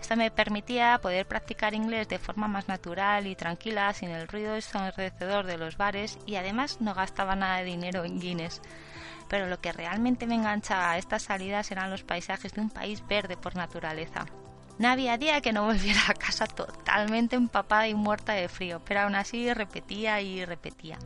Esto 0.00 0.16
me 0.16 0.30
permitía 0.30 0.98
poder 1.00 1.26
practicar 1.26 1.74
inglés 1.74 2.08
de 2.08 2.18
forma 2.18 2.48
más 2.48 2.68
natural 2.68 3.26
y 3.26 3.36
tranquila, 3.36 3.92
sin 3.92 4.10
el 4.10 4.28
ruido 4.28 4.54
ensordecedor 4.54 5.46
de 5.46 5.58
los 5.58 5.76
bares 5.76 6.18
y 6.26 6.36
además 6.36 6.80
no 6.80 6.94
gastaba 6.94 7.36
nada 7.36 7.58
de 7.58 7.64
dinero 7.64 8.04
en 8.04 8.20
guines. 8.20 8.60
Pero 9.28 9.46
lo 9.46 9.60
que 9.60 9.72
realmente 9.72 10.26
me 10.26 10.34
enganchaba 10.34 10.90
a 10.90 10.98
estas 10.98 11.22
salidas 11.22 11.70
eran 11.70 11.90
los 11.90 12.02
paisajes 12.02 12.52
de 12.52 12.60
un 12.60 12.70
país 12.70 13.06
verde 13.06 13.36
por 13.36 13.56
naturaleza. 13.56 14.26
No 14.78 14.88
había 14.88 15.16
día 15.18 15.40
que 15.40 15.52
no 15.52 15.64
volviera 15.64 16.00
a 16.08 16.14
casa 16.14 16.46
totalmente 16.46 17.36
empapada 17.36 17.86
y 17.86 17.94
muerta 17.94 18.32
de 18.32 18.48
frío, 18.48 18.80
pero 18.84 19.00
aún 19.00 19.14
así 19.14 19.52
repetía 19.52 20.20
y 20.20 20.44
repetía. 20.44 20.98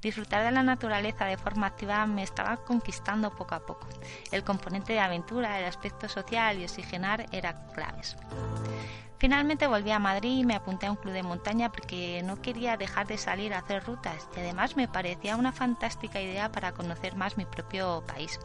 Disfrutar 0.00 0.44
de 0.44 0.52
la 0.52 0.62
naturaleza 0.62 1.24
de 1.24 1.36
forma 1.36 1.66
activa 1.66 2.06
me 2.06 2.22
estaba 2.22 2.56
conquistando 2.58 3.34
poco 3.34 3.54
a 3.54 3.66
poco. 3.66 3.88
El 4.30 4.44
componente 4.44 4.92
de 4.92 5.00
aventura, 5.00 5.58
el 5.58 5.64
aspecto 5.64 6.08
social 6.08 6.58
y 6.58 6.64
oxigenar 6.64 7.26
eran 7.32 7.56
claves. 7.74 8.16
Finalmente 9.20 9.66
volví 9.66 9.90
a 9.90 9.98
Madrid 9.98 10.38
y 10.38 10.44
me 10.46 10.54
apunté 10.54 10.86
a 10.86 10.92
un 10.92 10.96
club 10.96 11.12
de 11.12 11.22
montaña 11.22 11.70
porque 11.70 12.22
no 12.24 12.40
quería 12.40 12.78
dejar 12.78 13.06
de 13.06 13.18
salir 13.18 13.52
a 13.52 13.58
hacer 13.58 13.84
rutas 13.84 14.26
y 14.34 14.40
además 14.40 14.76
me 14.76 14.88
parecía 14.88 15.36
una 15.36 15.52
fantástica 15.52 16.22
idea 16.22 16.50
para 16.50 16.72
conocer 16.72 17.16
más 17.16 17.36
mi 17.36 17.44
propio 17.44 18.02
país. 18.06 18.40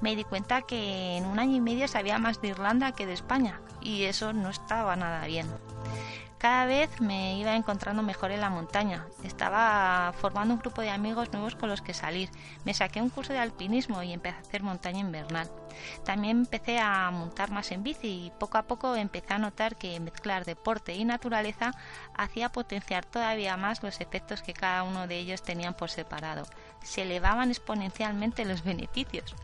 Me 0.00 0.16
di 0.16 0.24
cuenta 0.24 0.62
que 0.62 1.18
en 1.18 1.26
un 1.26 1.38
año 1.38 1.56
y 1.56 1.60
medio 1.60 1.86
sabía 1.88 2.18
más 2.18 2.40
de 2.40 2.48
Irlanda 2.48 2.92
que 2.92 3.04
de 3.04 3.12
España 3.12 3.60
y 3.82 4.04
eso 4.04 4.32
no 4.32 4.48
estaba 4.48 4.96
nada 4.96 5.26
bien. 5.26 5.46
Cada 6.38 6.66
vez 6.66 7.00
me 7.00 7.36
iba 7.36 7.56
encontrando 7.56 8.04
mejor 8.04 8.30
en 8.30 8.40
la 8.40 8.48
montaña. 8.48 9.04
Estaba 9.24 10.12
formando 10.20 10.54
un 10.54 10.60
grupo 10.60 10.82
de 10.82 10.90
amigos 10.90 11.32
nuevos 11.32 11.56
con 11.56 11.68
los 11.68 11.82
que 11.82 11.94
salir. 11.94 12.30
Me 12.64 12.74
saqué 12.74 13.02
un 13.02 13.10
curso 13.10 13.32
de 13.32 13.40
alpinismo 13.40 14.04
y 14.04 14.12
empecé 14.12 14.36
a 14.36 14.40
hacer 14.40 14.62
montaña 14.62 15.00
invernal. 15.00 15.50
También 16.04 16.38
empecé 16.38 16.78
a 16.78 17.10
montar 17.10 17.50
más 17.50 17.72
en 17.72 17.82
bici 17.82 18.26
y 18.26 18.32
poco 18.38 18.56
a 18.56 18.62
poco 18.62 18.94
empecé 18.94 19.34
a 19.34 19.38
notar 19.38 19.74
que 19.74 19.98
mezclar 19.98 20.44
deporte 20.44 20.94
y 20.94 21.04
naturaleza 21.04 21.72
hacía 22.14 22.52
potenciar 22.52 23.04
todavía 23.04 23.56
más 23.56 23.82
los 23.82 24.00
efectos 24.00 24.42
que 24.42 24.54
cada 24.54 24.84
uno 24.84 25.08
de 25.08 25.18
ellos 25.18 25.42
tenían 25.42 25.74
por 25.74 25.90
separado. 25.90 26.46
Se 26.84 27.02
elevaban 27.02 27.50
exponencialmente 27.50 28.44
los 28.44 28.62
beneficios. 28.70 29.34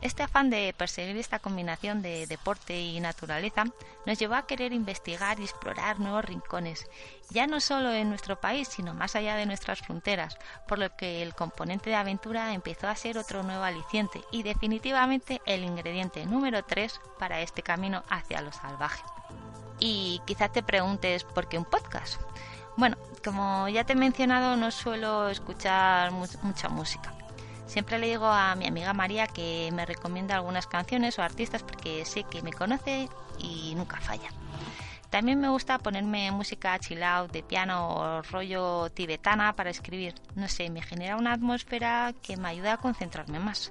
Este 0.00 0.22
afán 0.22 0.48
de 0.48 0.72
perseguir 0.78 1.16
esta 1.16 1.40
combinación 1.40 2.02
de 2.02 2.28
deporte 2.28 2.80
y 2.80 3.00
naturaleza 3.00 3.64
nos 4.06 4.16
llevó 4.16 4.36
a 4.36 4.46
querer 4.46 4.72
investigar 4.72 5.40
y 5.40 5.42
explorar 5.42 5.98
nuevos 5.98 6.24
rincones, 6.24 6.86
ya 7.30 7.48
no 7.48 7.60
solo 7.60 7.92
en 7.92 8.08
nuestro 8.08 8.40
país, 8.40 8.68
sino 8.68 8.94
más 8.94 9.16
allá 9.16 9.34
de 9.34 9.46
nuestras 9.46 9.80
fronteras, 9.80 10.38
por 10.68 10.78
lo 10.78 10.94
que 10.94 11.22
el 11.22 11.34
componente 11.34 11.90
de 11.90 11.96
aventura 11.96 12.54
empezó 12.54 12.86
a 12.86 12.94
ser 12.94 13.18
otro 13.18 13.42
nuevo 13.42 13.64
aliciente 13.64 14.22
y 14.30 14.44
definitivamente 14.44 15.42
el 15.46 15.64
ingrediente 15.64 16.24
número 16.26 16.62
3 16.62 17.00
para 17.18 17.40
este 17.40 17.64
camino 17.64 18.04
hacia 18.08 18.40
lo 18.40 18.52
salvaje. 18.52 19.02
Y 19.80 20.22
quizás 20.26 20.52
te 20.52 20.62
preguntes 20.62 21.24
por 21.24 21.48
qué 21.48 21.58
un 21.58 21.64
podcast. 21.64 22.20
Bueno, 22.76 22.96
como 23.24 23.68
ya 23.68 23.82
te 23.82 23.94
he 23.94 23.96
mencionado, 23.96 24.54
no 24.54 24.70
suelo 24.70 25.28
escuchar 25.28 26.12
mucha 26.12 26.68
música 26.68 27.17
Siempre 27.68 27.98
le 27.98 28.08
digo 28.08 28.26
a 28.26 28.54
mi 28.54 28.66
amiga 28.66 28.94
María 28.94 29.26
que 29.26 29.68
me 29.72 29.84
recomienda 29.84 30.34
algunas 30.34 30.66
canciones 30.66 31.18
o 31.18 31.22
artistas 31.22 31.62
porque 31.62 32.04
sé 32.06 32.24
que 32.24 32.42
me 32.42 32.52
conoce 32.52 33.08
y 33.38 33.74
nunca 33.76 34.00
falla. 34.00 34.30
También 35.10 35.38
me 35.38 35.48
gusta 35.48 35.78
ponerme 35.78 36.30
música 36.32 36.78
chill 36.78 37.02
out 37.02 37.30
de 37.30 37.42
piano 37.42 37.88
o 37.90 38.22
rollo 38.22 38.90
tibetana 38.90 39.54
para 39.54 39.70
escribir. 39.70 40.14
No 40.34 40.48
sé, 40.48 40.70
me 40.70 40.82
genera 40.82 41.16
una 41.16 41.34
atmósfera 41.34 42.14
que 42.22 42.36
me 42.36 42.48
ayuda 42.48 42.74
a 42.74 42.76
concentrarme 42.78 43.38
más. 43.38 43.70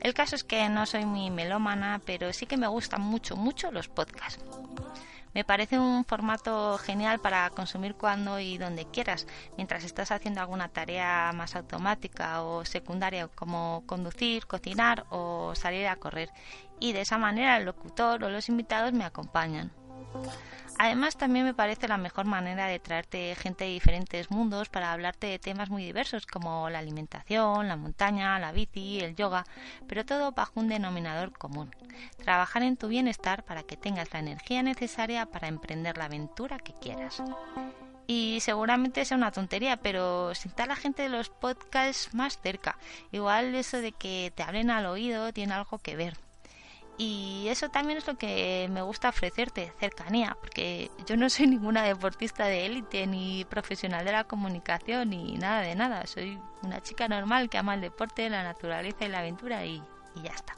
El 0.00 0.12
caso 0.12 0.36
es 0.36 0.44
que 0.44 0.68
no 0.68 0.84
soy 0.84 1.06
muy 1.06 1.30
melómana, 1.30 2.00
pero 2.04 2.32
sí 2.34 2.46
que 2.46 2.58
me 2.58 2.66
gustan 2.66 3.00
mucho, 3.00 3.34
mucho 3.34 3.72
los 3.72 3.88
podcasts. 3.88 4.44
Me 5.36 5.44
parece 5.44 5.78
un 5.78 6.06
formato 6.06 6.78
genial 6.78 7.20
para 7.20 7.50
consumir 7.50 7.94
cuando 7.94 8.40
y 8.40 8.56
donde 8.56 8.86
quieras, 8.86 9.26
mientras 9.58 9.84
estás 9.84 10.10
haciendo 10.10 10.40
alguna 10.40 10.68
tarea 10.68 11.30
más 11.34 11.56
automática 11.56 12.42
o 12.42 12.64
secundaria 12.64 13.28
como 13.28 13.82
conducir, 13.84 14.46
cocinar 14.46 15.04
o 15.10 15.54
salir 15.54 15.88
a 15.88 15.96
correr. 15.96 16.30
Y 16.80 16.94
de 16.94 17.02
esa 17.02 17.18
manera 17.18 17.58
el 17.58 17.66
locutor 17.66 18.24
o 18.24 18.30
los 18.30 18.48
invitados 18.48 18.94
me 18.94 19.04
acompañan. 19.04 19.70
Además, 20.78 21.16
también 21.16 21.46
me 21.46 21.54
parece 21.54 21.88
la 21.88 21.96
mejor 21.96 22.26
manera 22.26 22.66
de 22.66 22.78
traerte 22.78 23.34
gente 23.34 23.64
de 23.64 23.70
diferentes 23.70 24.30
mundos 24.30 24.68
para 24.68 24.92
hablarte 24.92 25.26
de 25.26 25.38
temas 25.38 25.70
muy 25.70 25.84
diversos 25.84 26.26
como 26.26 26.68
la 26.68 26.80
alimentación, 26.80 27.68
la 27.68 27.76
montaña, 27.76 28.38
la 28.38 28.52
bici, 28.52 29.00
el 29.00 29.16
yoga, 29.16 29.46
pero 29.86 30.04
todo 30.04 30.32
bajo 30.32 30.60
un 30.60 30.68
denominador 30.68 31.32
común. 31.32 31.74
Trabajar 32.22 32.62
en 32.62 32.76
tu 32.76 32.88
bienestar 32.88 33.42
para 33.44 33.62
que 33.62 33.76
tengas 33.76 34.12
la 34.12 34.20
energía 34.20 34.62
necesaria 34.62 35.26
para 35.26 35.48
emprender 35.48 35.96
la 35.96 36.04
aventura 36.04 36.58
que 36.58 36.74
quieras. 36.74 37.22
Y 38.06 38.38
seguramente 38.40 39.04
sea 39.04 39.16
una 39.16 39.32
tontería, 39.32 39.78
pero 39.78 40.34
sienta 40.34 40.66
la 40.66 40.76
gente 40.76 41.02
de 41.02 41.08
los 41.08 41.28
podcasts 41.28 42.14
más 42.14 42.38
cerca. 42.40 42.78
Igual 43.10 43.54
eso 43.54 43.80
de 43.80 43.92
que 43.92 44.32
te 44.34 44.42
hablen 44.42 44.70
al 44.70 44.86
oído 44.86 45.32
tiene 45.32 45.54
algo 45.54 45.78
que 45.78 45.96
ver. 45.96 46.25
Y 46.98 47.46
eso 47.48 47.68
también 47.68 47.98
es 47.98 48.06
lo 48.06 48.16
que 48.16 48.68
me 48.70 48.80
gusta 48.80 49.10
ofrecerte, 49.10 49.72
cercanía, 49.78 50.36
porque 50.40 50.90
yo 51.06 51.16
no 51.16 51.28
soy 51.28 51.46
ninguna 51.48 51.82
deportista 51.82 52.46
de 52.46 52.66
élite, 52.66 53.06
ni 53.06 53.44
profesional 53.44 54.04
de 54.04 54.12
la 54.12 54.24
comunicación, 54.24 55.10
ni 55.10 55.36
nada 55.36 55.60
de 55.60 55.74
nada. 55.74 56.06
Soy 56.06 56.38
una 56.62 56.82
chica 56.82 57.06
normal 57.08 57.50
que 57.50 57.58
ama 57.58 57.74
el 57.74 57.82
deporte, 57.82 58.30
la 58.30 58.42
naturaleza 58.42 59.04
y 59.04 59.08
la 59.08 59.18
aventura 59.18 59.64
y, 59.66 59.82
ya 60.22 60.30
está. 60.30 60.54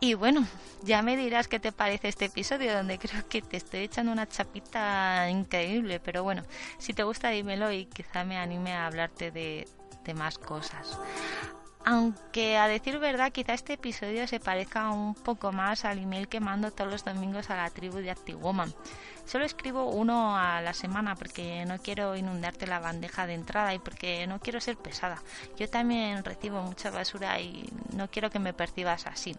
Y 0.00 0.14
bueno, 0.14 0.46
ya 0.82 1.02
me 1.02 1.16
dirás 1.16 1.48
qué 1.48 1.58
te 1.58 1.72
parece 1.72 2.08
este 2.08 2.26
episodio, 2.26 2.72
donde 2.72 2.98
creo 2.98 3.28
que 3.28 3.42
te 3.42 3.58
estoy 3.58 3.80
echando 3.80 4.12
una 4.12 4.26
chapita 4.26 5.28
increíble, 5.28 6.00
pero 6.00 6.22
bueno, 6.22 6.42
si 6.78 6.94
te 6.94 7.02
gusta 7.02 7.28
dímelo 7.28 7.70
y 7.72 7.86
quizá 7.86 8.24
me 8.24 8.38
anime 8.38 8.72
a 8.72 8.86
hablarte 8.86 9.30
de 9.30 9.66
más 10.14 10.38
cosas. 10.38 10.98
Aunque 11.88 12.56
a 12.58 12.66
decir 12.66 12.98
verdad, 12.98 13.30
quizá 13.30 13.54
este 13.54 13.74
episodio 13.74 14.26
se 14.26 14.40
parezca 14.40 14.90
un 14.90 15.14
poco 15.14 15.52
más 15.52 15.84
al 15.84 16.00
email 16.00 16.26
que 16.26 16.40
mando 16.40 16.72
todos 16.72 16.90
los 16.90 17.04
domingos 17.04 17.48
a 17.48 17.54
la 17.54 17.70
tribu 17.70 17.98
de 17.98 18.10
Actiwoman. 18.10 18.74
Solo 19.24 19.44
escribo 19.44 19.88
uno 19.90 20.36
a 20.36 20.60
la 20.62 20.74
semana 20.74 21.14
porque 21.14 21.64
no 21.64 21.78
quiero 21.78 22.16
inundarte 22.16 22.66
la 22.66 22.80
bandeja 22.80 23.28
de 23.28 23.34
entrada 23.34 23.72
y 23.72 23.78
porque 23.78 24.26
no 24.26 24.40
quiero 24.40 24.60
ser 24.60 24.76
pesada. 24.76 25.22
Yo 25.56 25.70
también 25.70 26.24
recibo 26.24 26.60
mucha 26.60 26.90
basura 26.90 27.38
y 27.38 27.72
no 27.94 28.10
quiero 28.10 28.30
que 28.30 28.40
me 28.40 28.52
percibas 28.52 29.06
así. 29.06 29.36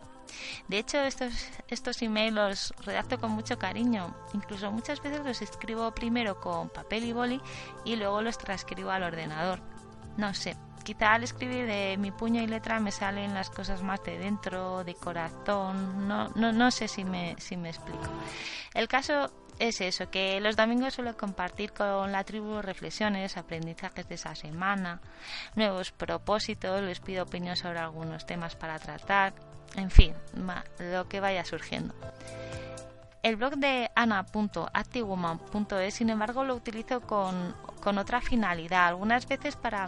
De 0.70 0.78
hecho, 0.78 1.00
estos, 1.00 1.34
estos 1.68 2.02
emails 2.02 2.34
los 2.34 2.74
redacto 2.86 3.20
con 3.20 3.32
mucho 3.32 3.60
cariño. 3.60 4.16
Incluso 4.34 4.72
muchas 4.72 5.02
veces 5.04 5.20
los 5.26 5.42
escribo 5.42 5.92
primero 5.92 6.40
con 6.40 6.70
papel 6.70 7.04
y 7.04 7.12
boli 7.12 7.42
y 7.84 7.98
luego 7.98 8.22
los 8.22 8.38
transcribo 8.38 8.92
al 8.92 9.04
ordenador. 9.04 9.60
No 10.16 10.34
sé, 10.34 10.56
quizá 10.88 11.16
al 11.16 11.24
escribir 11.26 11.66
de 11.66 11.98
mi 11.98 12.12
puño 12.12 12.42
y 12.42 12.48
letra 12.48 12.80
me 12.80 12.94
salen 12.94 13.34
las 13.34 13.50
cosas 13.50 13.84
más 13.84 14.02
de 14.06 14.18
dentro, 14.18 14.86
de 14.86 14.96
corazón, 14.96 16.08
no, 16.08 16.30
no, 16.30 16.54
no 16.54 16.72
sé 16.72 16.88
si 16.88 17.04
me, 17.04 17.36
si 17.40 17.58
me 17.58 17.68
explico. 17.68 18.08
El 18.74 18.88
caso 18.88 19.30
es 19.60 19.82
eso, 19.82 20.10
que 20.10 20.40
los 20.40 20.56
domingos 20.56 20.94
suelo 20.94 21.18
compartir 21.18 21.74
con 21.74 22.14
la 22.14 22.24
tribu 22.24 22.62
reflexiones, 22.62 23.36
aprendizajes 23.36 24.08
de 24.08 24.16
esa 24.16 24.34
semana, 24.34 25.02
nuevos 25.56 25.92
propósitos, 25.92 26.82
les 26.82 27.02
pido 27.02 27.24
opinión 27.24 27.58
sobre 27.58 27.80
algunos 27.80 28.26
temas 28.26 28.56
para 28.56 28.80
tratar, 28.80 29.34
en 29.76 29.92
fin, 29.92 30.14
lo 30.80 31.10
que 31.10 31.20
vaya 31.20 31.44
surgiendo. 31.44 31.94
El 33.28 33.36
blog 33.36 33.58
de 33.58 33.92
ana.activewoman.es, 33.94 35.94
sin 35.94 36.10
embargo, 36.10 36.46
lo 36.46 36.56
utilizo 36.56 37.02
con, 37.02 37.54
con, 37.84 37.98
otra 37.98 38.22
finalidad, 38.22 38.88
algunas 38.88 39.28
veces 39.28 39.58
para, 39.58 39.88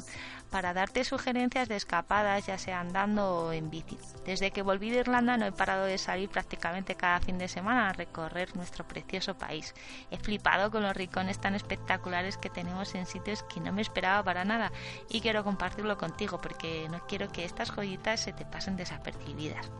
para 0.49 0.73
darte 0.73 1.05
sugerencias 1.05 1.69
de 1.69 1.77
escapadas, 1.77 2.47
ya 2.47 2.57
sea 2.57 2.81
andando 2.81 3.45
o 3.45 3.53
en 3.53 3.69
bici. 3.69 3.97
Desde 4.25 4.51
que 4.51 4.61
volví 4.61 4.89
de 4.89 4.99
Irlanda 4.99 5.37
no 5.37 5.45
he 5.45 5.53
parado 5.53 5.85
de 5.85 5.97
salir 5.97 6.27
prácticamente 6.27 6.95
cada 6.95 7.21
fin 7.21 7.37
de 7.37 7.47
semana 7.47 7.87
a 7.87 7.93
recorrer 7.93 8.57
nuestro 8.57 8.85
precioso 8.85 9.37
país. 9.37 9.73
He 10.11 10.17
flipado 10.17 10.69
con 10.69 10.83
los 10.83 10.93
rincones 10.93 11.39
tan 11.39 11.55
espectaculares 11.55 12.35
que 12.35 12.49
tenemos 12.49 12.93
en 12.93 13.05
sitios 13.05 13.43
que 13.43 13.61
no 13.61 13.71
me 13.71 13.81
esperaba 13.81 14.21
para 14.21 14.43
nada 14.43 14.73
y 15.09 15.21
quiero 15.21 15.45
compartirlo 15.45 15.97
contigo 15.97 16.41
porque 16.41 16.89
no 16.91 17.07
quiero 17.07 17.29
que 17.29 17.45
estas 17.45 17.71
joyitas 17.71 18.19
se 18.19 18.33
te 18.33 18.43
pasen 18.43 18.75
desapercibidas. 18.75 19.71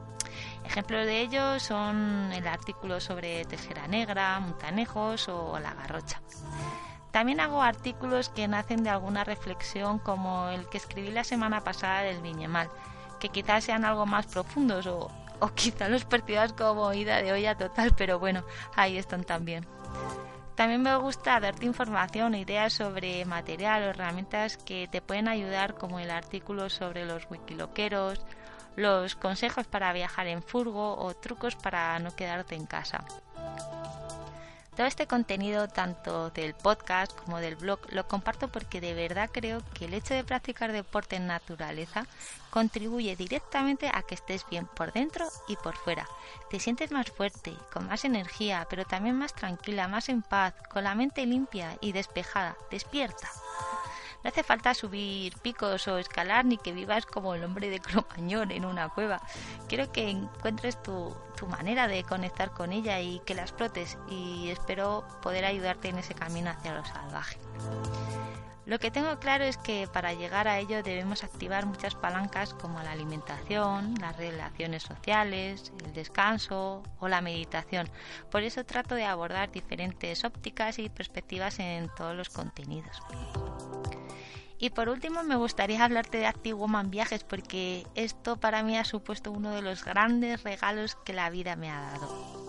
Ejemplos 0.66 1.06
de 1.06 1.22
ello 1.22 1.60
son 1.60 2.32
el 2.34 2.48
artículo 2.48 3.00
sobre 3.00 3.46
Tejera 3.46 3.88
Negra, 3.88 4.40
Montanejos 4.40 5.28
o 5.30 5.58
La 5.60 5.74
Garrocha. 5.74 6.22
También 7.12 7.40
hago 7.40 7.62
artículos 7.62 8.30
que 8.30 8.48
nacen 8.48 8.84
de 8.84 8.90
alguna 8.90 9.24
reflexión 9.24 9.98
como 10.00 10.50
el 10.50 10.68
que 10.70 10.78
escribí 10.78 11.10
la 11.10 11.24
semana 11.24 11.62
pasada 11.64 12.02
del 12.02 12.22
Viñemal, 12.22 12.70
que 13.20 13.30
quizás 13.30 13.64
sean 13.64 13.84
algo 13.84 14.06
más 14.06 14.28
profundos 14.28 14.86
o, 14.86 15.10
o 15.40 15.48
quizás 15.56 15.90
los 15.90 16.06
percibas 16.06 16.54
como 16.54 16.94
ida 16.94 17.22
de 17.22 17.32
olla 17.34 17.58
total, 17.58 17.94
pero 17.98 18.20
bueno, 18.20 18.44
ahí 18.76 18.98
están 18.98 19.24
también. 19.24 19.66
también 20.56 20.84
me 20.84 20.96
gusta 20.98 21.40
darte 21.40 21.66
información, 21.66 22.36
ideas 22.36 22.74
sobre 22.74 23.26
material 23.26 23.84
o 23.84 23.86
herramientas 23.88 24.58
que 24.58 24.88
te 24.88 25.02
pueden 25.02 25.28
ayudar, 25.28 25.74
como 25.76 26.00
el 26.00 26.12
artículo 26.12 26.70
sobre 26.70 27.06
los 27.06 27.28
wikiloqueros, 27.32 28.22
los 28.80 29.16
consejos 29.16 29.68
para 29.68 29.94
viajar 29.94 30.28
en 30.28 30.42
furgo 30.42 30.98
o 30.98 31.14
trucos 31.14 31.56
para 31.56 32.00
no 32.00 32.16
quedarte 32.16 32.56
en 32.56 32.66
casa. 32.66 33.04
Todo 34.76 34.88
este 34.88 35.08
contenido, 35.08 35.68
tanto 35.68 36.30
del 36.30 36.54
podcast 36.54 37.14
como 37.14 37.40
del 37.40 37.58
blog, 37.58 37.82
lo 37.92 38.08
comparto 38.08 38.48
porque 38.48 38.80
de 38.80 38.94
verdad 38.94 39.30
creo 39.30 39.62
que 39.74 39.86
el 39.86 39.94
hecho 39.94 40.14
de 40.14 40.24
practicar 40.24 40.72
deporte 40.72 41.18
en 41.18 41.28
naturaleza 41.28 42.08
contribuye 42.50 43.18
directamente 43.18 43.92
a 43.94 44.04
que 44.04 44.16
estés 44.16 44.46
bien 44.50 44.66
por 44.68 44.94
dentro 44.94 45.28
y 45.50 45.58
por 45.58 45.76
fuera. 45.76 46.08
Te 46.50 46.62
sientes 46.62 46.92
más 46.92 47.12
fuerte, 47.12 47.54
con 47.74 47.88
más 47.88 48.06
energía, 48.06 48.66
pero 48.70 48.86
también 48.86 49.18
más 49.18 49.34
tranquila, 49.34 49.90
más 49.90 50.08
en 50.08 50.22
paz, 50.22 50.54
con 50.72 50.86
la 50.86 50.96
mente 50.96 51.26
limpia 51.26 51.78
y 51.82 51.92
despejada, 51.92 52.56
despierta. 52.72 53.30
No 54.24 54.30
hace 54.30 54.44
falta 54.44 54.74
subir 54.74 55.34
picos 55.38 55.88
o 55.88 55.98
escalar 55.98 56.46
ni 56.46 56.58
que 56.58 56.74
vivas 56.74 57.06
como 57.06 57.36
el 57.36 57.44
hombre 57.44 57.70
de 57.70 57.80
Cromañón 57.80 58.52
en 58.52 58.66
una 58.66 58.90
cueva. 58.90 59.22
Quiero 59.68 59.92
que 59.92 60.10
encuentres 60.10 60.82
tu, 60.84 61.16
tu 61.38 61.48
manera 61.48 61.88
de 61.88 62.04
conectar 62.04 62.52
con 62.52 62.74
ella 62.74 63.00
y 63.00 63.20
que 63.22 63.36
la 63.36 63.44
explotes 63.44 63.98
y 64.10 64.50
espero 64.50 65.06
poder 65.22 65.46
ayudarte 65.46 65.90
en 65.90 66.00
ese 66.00 66.14
camino 66.14 66.50
hacia 66.50 66.74
lo 66.74 66.86
salvaje. 66.86 67.38
Lo 68.70 68.78
que 68.78 68.92
tengo 68.92 69.18
claro 69.18 69.46
es 69.46 69.58
que 69.58 69.88
para 69.92 70.14
llegar 70.14 70.48
a 70.48 70.60
ello 70.60 70.84
debemos 70.84 71.24
activar 71.24 71.66
muchas 71.66 71.96
palancas 71.96 72.54
como 72.54 72.80
la 72.84 72.92
alimentación, 72.92 73.96
las 74.00 74.16
relaciones 74.16 74.84
sociales, 74.84 75.74
el 75.84 75.92
descanso 75.94 76.84
o 77.00 77.08
la 77.08 77.20
meditación. 77.20 77.90
Por 78.30 78.44
eso 78.44 78.64
trato 78.66 78.94
de 78.94 79.06
abordar 79.06 79.52
diferentes 79.52 80.24
ópticas 80.24 80.78
y 80.78 80.88
perspectivas 80.88 81.58
en 81.58 81.90
todos 81.96 82.16
los 82.16 82.30
contenidos. 82.30 83.02
Y 84.60 84.72
por 84.72 84.90
último 84.90 85.24
me 85.24 85.38
gustaría 85.38 85.86
hablarte 85.86 86.18
de 86.18 86.28
Active 86.28 86.54
Woman 86.54 86.92
Viajes 86.92 87.24
porque 87.24 87.88
esto 87.96 88.38
para 88.38 88.62
mí 88.62 88.78
ha 88.78 88.84
supuesto 88.84 89.32
uno 89.32 89.52
de 89.52 89.62
los 89.62 89.86
grandes 89.86 90.44
regalos 90.44 90.96
que 91.06 91.14
la 91.14 91.30
vida 91.30 91.56
me 91.56 91.72
ha 91.72 91.80
dado. 91.80 92.40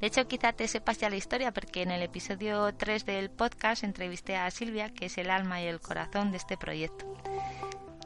De 0.00 0.06
hecho, 0.06 0.26
quizá 0.26 0.52
te 0.52 0.66
sepas 0.66 0.98
ya 0.98 1.10
la 1.10 1.16
historia 1.16 1.52
porque 1.52 1.82
en 1.82 1.90
el 1.90 2.02
episodio 2.02 2.74
3 2.74 3.04
del 3.04 3.30
podcast 3.30 3.84
entrevisté 3.84 4.36
a 4.36 4.50
Silvia, 4.50 4.92
que 4.92 5.06
es 5.06 5.18
el 5.18 5.30
alma 5.30 5.62
y 5.62 5.66
el 5.66 5.80
corazón 5.80 6.32
de 6.32 6.38
este 6.38 6.56
proyecto. 6.56 7.06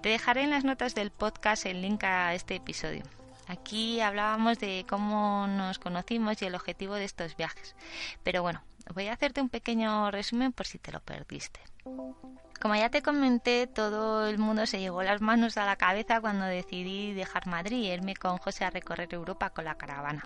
Te 0.03 0.11
dejaré 0.11 0.43
en 0.43 0.51
las 0.51 0.65
notas 0.65 0.95
del 0.95 1.11
podcast 1.11 1.65
el 1.65 1.81
link 1.81 2.05
a 2.05 2.35
este 2.35 2.57
episodio. 2.57 3.03
Aquí 3.47 4.01
hablábamos 4.01 4.59
de 4.59 4.85
cómo 4.89 5.47
nos 5.47 5.79
conocimos 5.79 6.41
y 6.43 6.47
el 6.47 6.55
objetivo 6.55 6.95
de 6.95 7.05
estos 7.05 7.37
viajes. 7.37 7.77
Pero 8.23 8.43
bueno, 8.43 8.63
voy 8.95 9.07
a 9.07 9.13
hacerte 9.13 9.41
un 9.41 9.49
pequeño 9.49 10.11
resumen 10.11 10.53
por 10.53 10.67
si 10.67 10.79
te 10.79 10.93
lo 10.93 11.01
perdiste. 11.01 11.61
Como 12.61 12.75
ya 12.75 12.89
te 12.91 13.03
comenté, 13.03 13.67
todo 13.67 14.27
el 14.27 14.39
mundo 14.39 14.67
se 14.67 14.81
llevó 14.81 15.03
las 15.03 15.21
manos 15.21 15.57
a 15.59 15.67
la 15.67 15.77
cabeza 15.77 16.21
cuando 16.21 16.47
decidí 16.47 17.13
dejar 17.13 17.47
Madrid 17.47 17.83
y 17.83 17.93
irme 17.93 18.17
con 18.17 18.39
José 18.39 18.65
a 18.65 18.71
recorrer 18.71 19.13
Europa 19.13 19.51
con 19.51 19.67
la 19.67 19.77
caravana. 19.77 20.25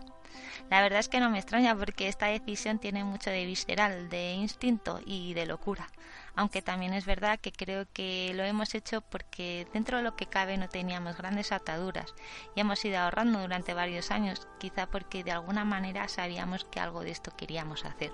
La 0.70 0.80
verdad 0.80 1.00
es 1.00 1.08
que 1.08 1.20
no 1.20 1.28
me 1.28 1.38
extraña 1.38 1.76
porque 1.76 2.08
esta 2.08 2.26
decisión 2.26 2.78
tiene 2.78 3.02
mucho 3.04 3.30
de 3.30 3.44
visceral, 3.44 4.08
de 4.08 4.32
instinto 4.32 5.00
y 5.04 5.34
de 5.34 5.46
locura. 5.46 5.88
Aunque 6.40 6.62
también 6.62 6.94
es 6.94 7.04
verdad 7.04 7.38
que 7.38 7.52
creo 7.52 7.84
que 7.92 8.32
lo 8.34 8.44
hemos 8.44 8.74
hecho 8.74 9.02
porque 9.02 9.66
dentro 9.74 9.98
de 9.98 10.02
lo 10.02 10.16
que 10.16 10.24
cabe 10.24 10.56
no 10.56 10.70
teníamos 10.70 11.18
grandes 11.18 11.52
ataduras 11.52 12.14
y 12.56 12.60
hemos 12.60 12.82
ido 12.82 12.98
ahorrando 12.98 13.40
durante 13.40 13.74
varios 13.74 14.10
años, 14.10 14.48
quizá 14.58 14.86
porque 14.86 15.22
de 15.22 15.32
alguna 15.32 15.66
manera 15.66 16.08
sabíamos 16.08 16.64
que 16.64 16.80
algo 16.80 17.02
de 17.02 17.10
esto 17.10 17.30
queríamos 17.36 17.84
hacer. 17.84 18.10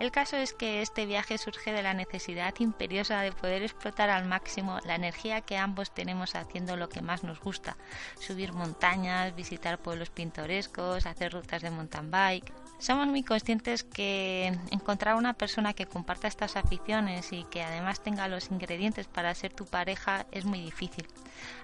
El 0.00 0.10
caso 0.10 0.36
es 0.36 0.52
que 0.52 0.82
este 0.82 1.06
viaje 1.06 1.38
surge 1.38 1.70
de 1.70 1.84
la 1.84 1.94
necesidad 1.94 2.54
imperiosa 2.58 3.20
de 3.20 3.30
poder 3.30 3.62
explotar 3.62 4.10
al 4.10 4.24
máximo 4.24 4.80
la 4.84 4.96
energía 4.96 5.42
que 5.42 5.56
ambos 5.56 5.94
tenemos 5.94 6.34
haciendo 6.34 6.76
lo 6.76 6.88
que 6.88 7.02
más 7.02 7.22
nos 7.22 7.38
gusta, 7.38 7.76
subir 8.18 8.52
montañas, 8.52 9.36
visitar 9.36 9.78
pueblos 9.78 10.10
pintorescos, 10.10 11.06
hacer 11.06 11.32
rutas 11.32 11.62
de 11.62 11.70
mountain 11.70 12.10
bike. 12.10 12.52
Somos 12.82 13.06
muy 13.06 13.22
conscientes 13.22 13.84
que 13.84 14.58
encontrar 14.72 15.14
una 15.14 15.34
persona 15.34 15.72
que 15.72 15.86
comparta 15.86 16.26
estas 16.26 16.56
aficiones 16.56 17.32
y 17.32 17.44
que 17.44 17.62
además 17.62 18.02
tenga 18.02 18.26
los 18.26 18.50
ingredientes 18.50 19.06
para 19.06 19.32
ser 19.36 19.52
tu 19.52 19.66
pareja 19.66 20.26
es 20.32 20.44
muy 20.44 20.60
difícil. 20.60 21.06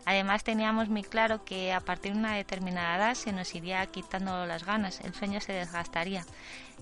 Además 0.05 0.45
teníamos 0.45 0.89
muy 0.89 1.03
claro 1.03 1.45
que 1.45 1.73
a 1.73 1.81
partir 1.81 2.13
de 2.13 2.21
una 2.21 2.37
determinada 2.37 2.97
edad 2.97 3.15
se 3.15 3.33
nos 3.33 3.53
iría 3.57 3.85
quitando 3.87 4.47
las 4.47 4.65
ganas, 4.65 5.01
el 5.01 5.13
sueño 5.13 5.41
se 5.41 5.53
desgastaría 5.53 6.25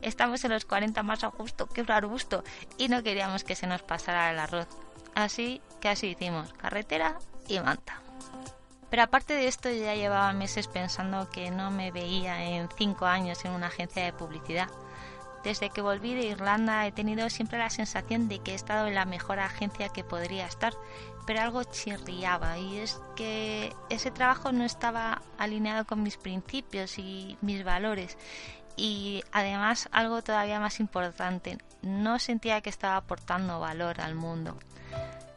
Estamos 0.03 0.45
en 0.45 0.53
los 0.53 0.67
40 0.67 1.03
más 1.03 1.25
a 1.25 1.29
gusto 1.29 1.67
que 1.67 1.81
un 1.81 1.91
arbusto 1.91 2.45
y 2.77 2.89
no 2.89 3.03
queríamos 3.03 3.43
que 3.43 3.55
se 3.55 3.67
nos 3.67 3.81
pasara 3.81 4.31
el 4.31 4.39
arroz. 4.39 4.69
Así 5.15 5.63
que 5.81 5.89
así 5.89 6.09
hicimos, 6.09 6.53
carretera 6.53 7.17
y 7.49 7.59
manta. 7.59 8.03
Pero 8.91 9.03
aparte 9.03 9.35
de 9.35 9.49
esto, 9.49 9.69
ya 9.71 9.95
llevaba 9.95 10.33
meses 10.33 10.69
pensando 10.69 11.29
que 11.31 11.51
no 11.51 11.71
me 11.71 11.91
veía 11.91 12.45
en 12.45 12.69
cinco 12.77 13.07
años 13.07 13.45
en 13.45 13.53
una 13.53 13.67
agencia 13.67 14.05
de 14.05 14.13
publicidad. 14.13 14.69
Desde 15.43 15.71
que 15.71 15.81
volví 15.81 16.15
de 16.15 16.27
Irlanda 16.27 16.87
he 16.87 16.93
tenido 16.93 17.31
siempre 17.31 17.59
la 17.59 17.71
sensación 17.71 18.29
de 18.29 18.41
que 18.41 18.53
he 18.53 18.55
estado 18.55 18.89
en 18.89 18.97
la 18.97 19.05
mejor 19.05 19.39
agencia 19.39 19.89
que 19.91 20.03
podría 20.03 20.47
estar, 20.47 20.75
pero 21.25 21.41
algo 21.41 21.63
chirriaba 21.63 22.59
y 22.59 22.79
es 22.79 23.01
que 23.15 23.73
ese 23.89 24.11
trabajo 24.11 24.51
no 24.51 24.65
estaba 24.65 25.23
alineado 25.39 25.85
con 25.85 26.03
mis 26.03 26.17
principios 26.17 26.99
y 26.99 27.37
mis 27.43 27.65
valores 27.65 28.17
y 28.77 29.23
además 29.33 29.89
algo 29.93 30.23
todavía 30.23 30.61
más 30.61 30.81
importante, 30.81 31.59
no 31.83 32.19
sentía 32.19 32.61
que 32.61 32.71
estaba 32.71 32.97
aportando 32.97 33.59
valor 33.59 34.01
al 34.01 34.15
mundo. 34.15 34.59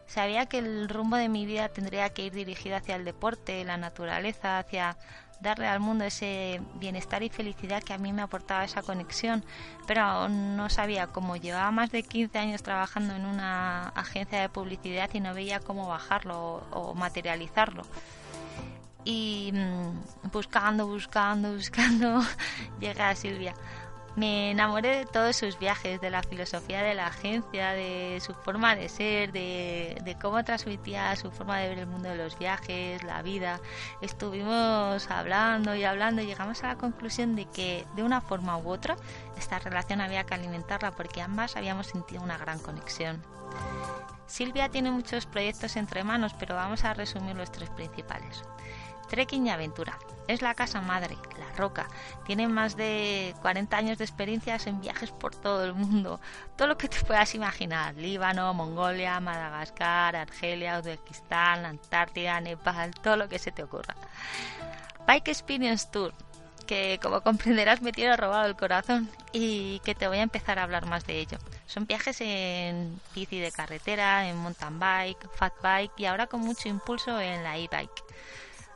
Sabía 0.09 0.47
que 0.47 0.57
el 0.57 0.89
rumbo 0.89 1.17
de 1.17 1.29
mi 1.29 1.45
vida 1.45 1.69
tendría 1.69 2.09
que 2.09 2.25
ir 2.25 2.33
dirigido 2.33 2.75
hacia 2.75 2.95
el 2.95 3.05
deporte, 3.05 3.63
la 3.63 3.77
naturaleza, 3.77 4.57
hacia 4.57 4.97
darle 5.39 5.67
al 5.67 5.79
mundo 5.79 6.03
ese 6.03 6.61
bienestar 6.75 7.21
y 7.21 7.29
felicidad 7.29 7.83
que 7.83 7.93
a 7.93 7.99
mí 7.99 8.11
me 8.11 8.23
aportaba 8.23 8.65
esa 8.65 8.81
conexión, 8.81 9.45
pero 9.85 10.27
no 10.27 10.67
sabía 10.69 11.05
cómo. 11.07 11.35
Llevaba 11.35 11.69
más 11.69 11.91
de 11.91 12.01
15 12.01 12.39
años 12.39 12.63
trabajando 12.63 13.13
en 13.15 13.25
una 13.27 13.89
agencia 13.89 14.41
de 14.41 14.49
publicidad 14.49 15.11
y 15.13 15.19
no 15.19 15.35
veía 15.35 15.59
cómo 15.59 15.87
bajarlo 15.87 16.63
o 16.71 16.95
materializarlo 16.95 17.83
y 19.03 19.51
mm, 19.53 20.29
buscando, 20.31 20.87
buscando, 20.87 21.53
buscando, 21.55 22.21
llegué 22.79 23.01
a 23.01 23.15
Silvia. 23.15 23.53
Me 24.19 24.51
enamoré 24.51 24.97
de 24.97 25.05
todos 25.05 25.37
sus 25.37 25.57
viajes, 25.57 26.01
de 26.01 26.09
la 26.09 26.21
filosofía 26.21 26.83
de 26.83 26.93
la 26.93 27.07
agencia, 27.07 27.71
de 27.71 28.19
su 28.19 28.33
forma 28.33 28.75
de 28.75 28.89
ser, 28.89 29.31
de, 29.31 30.17
cómo 30.21 30.43
transmitía 30.43 31.15
su 31.15 31.31
forma 31.31 31.57
de 31.59 31.69
ver 31.69 31.79
el 31.79 31.87
mundo 31.87 32.09
de 32.09 32.17
los 32.17 32.37
viajes, 32.37 33.01
la 33.03 33.21
vida. 33.21 33.61
Estuvimos 34.01 35.09
hablando 35.09 35.73
y 35.73 35.85
hablando 35.85 36.21
y 36.21 36.25
llegamos 36.25 36.61
a 36.65 36.67
la 36.67 36.75
conclusión 36.75 37.37
de 37.37 37.45
que 37.45 37.85
de 37.95 38.03
una 38.03 38.19
forma 38.19 38.57
u 38.57 38.69
otra 38.69 38.97
esta 39.37 39.57
relación 39.57 40.01
había 40.01 40.25
que 40.25 40.33
alimentarla 40.33 40.91
porque 40.91 41.21
ambas 41.21 41.55
habíamos 41.55 41.87
sentido 41.87 42.21
una 42.21 42.37
gran 42.37 42.59
conexión. 42.59 43.23
Silvia 44.27 44.67
tiene 44.67 44.91
muchos 44.91 45.27
proyectos 45.27 45.77
entre 45.77 46.03
manos, 46.03 46.35
pero 46.37 46.55
vamos 46.55 46.83
a 46.83 46.93
resumir 46.93 47.37
los 47.37 47.53
tres 47.53 47.69
principales. 47.69 48.43
Trekking 49.09 49.47
y 49.47 49.49
aventura. 49.49 49.97
Es 50.27 50.43
la 50.43 50.53
casa 50.53 50.79
madre, 50.79 51.17
La 51.39 51.55
Roca. 51.55 51.87
Tiene 52.25 52.47
más 52.47 52.77
de 52.77 53.33
40 53.41 53.75
años 53.75 53.97
de 53.97 54.05
experiencias 54.05 54.67
en 54.67 54.79
viajes 54.79 55.11
por 55.11 55.35
todo 55.35 55.65
el 55.65 55.73
mundo. 55.73 56.21
Todo 56.55 56.67
lo 56.67 56.77
que 56.77 56.87
te 56.87 57.03
puedas 57.03 57.33
imaginar. 57.33 57.95
Líbano, 57.95 58.53
Mongolia, 58.53 59.19
Madagascar, 59.19 60.15
Argelia, 60.15 60.79
Uzbekistán, 60.79 61.65
Antártida, 61.65 62.39
Nepal, 62.41 62.91
todo 62.93 63.17
lo 63.17 63.27
que 63.27 63.39
se 63.39 63.51
te 63.51 63.63
ocurra. 63.63 63.95
Bike 65.07 65.29
Experience 65.29 65.87
Tour 65.91 66.13
que 66.67 66.99
como 67.01 67.21
comprenderás 67.23 67.81
me 67.81 67.91
tiene 67.91 68.15
robado 68.15 68.45
el 68.45 68.55
corazón 68.55 69.09
y 69.33 69.79
que 69.79 69.95
te 69.95 70.07
voy 70.07 70.19
a 70.19 70.21
empezar 70.21 70.59
a 70.59 70.63
hablar 70.63 70.85
más 70.85 71.07
de 71.07 71.19
ello. 71.19 71.39
Son 71.65 71.87
viajes 71.87 72.21
en 72.21 73.01
bici 73.15 73.39
de 73.39 73.51
carretera, 73.51 74.29
en 74.29 74.37
mountain 74.37 74.77
bike, 74.77 75.27
fat 75.33 75.53
bike 75.63 75.93
y 75.97 76.05
ahora 76.05 76.27
con 76.27 76.41
mucho 76.41 76.69
impulso 76.69 77.19
en 77.19 77.43
la 77.43 77.57
e-bike 77.57 78.03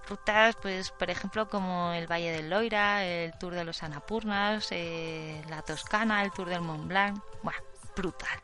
rutas, 0.08 0.56
pues 0.62 0.92
por 0.92 1.10
ejemplo 1.10 1.48
como 1.50 1.94
el 1.94 2.08
Valle 2.08 2.32
del 2.32 2.50
Loira, 2.50 3.04
el 3.04 3.34
Tour 3.38 3.56
de 3.56 3.63
los 3.63 3.84
Anapurnas, 3.84 4.68
eh, 4.72 5.42
la 5.50 5.62
Toscana, 5.62 6.24
el 6.24 6.32
Tour 6.32 6.50
del 6.50 6.62
Mont 6.62 6.88
Blanc, 6.88 7.22
bueno, 7.42 7.60
brutal. 7.96 8.39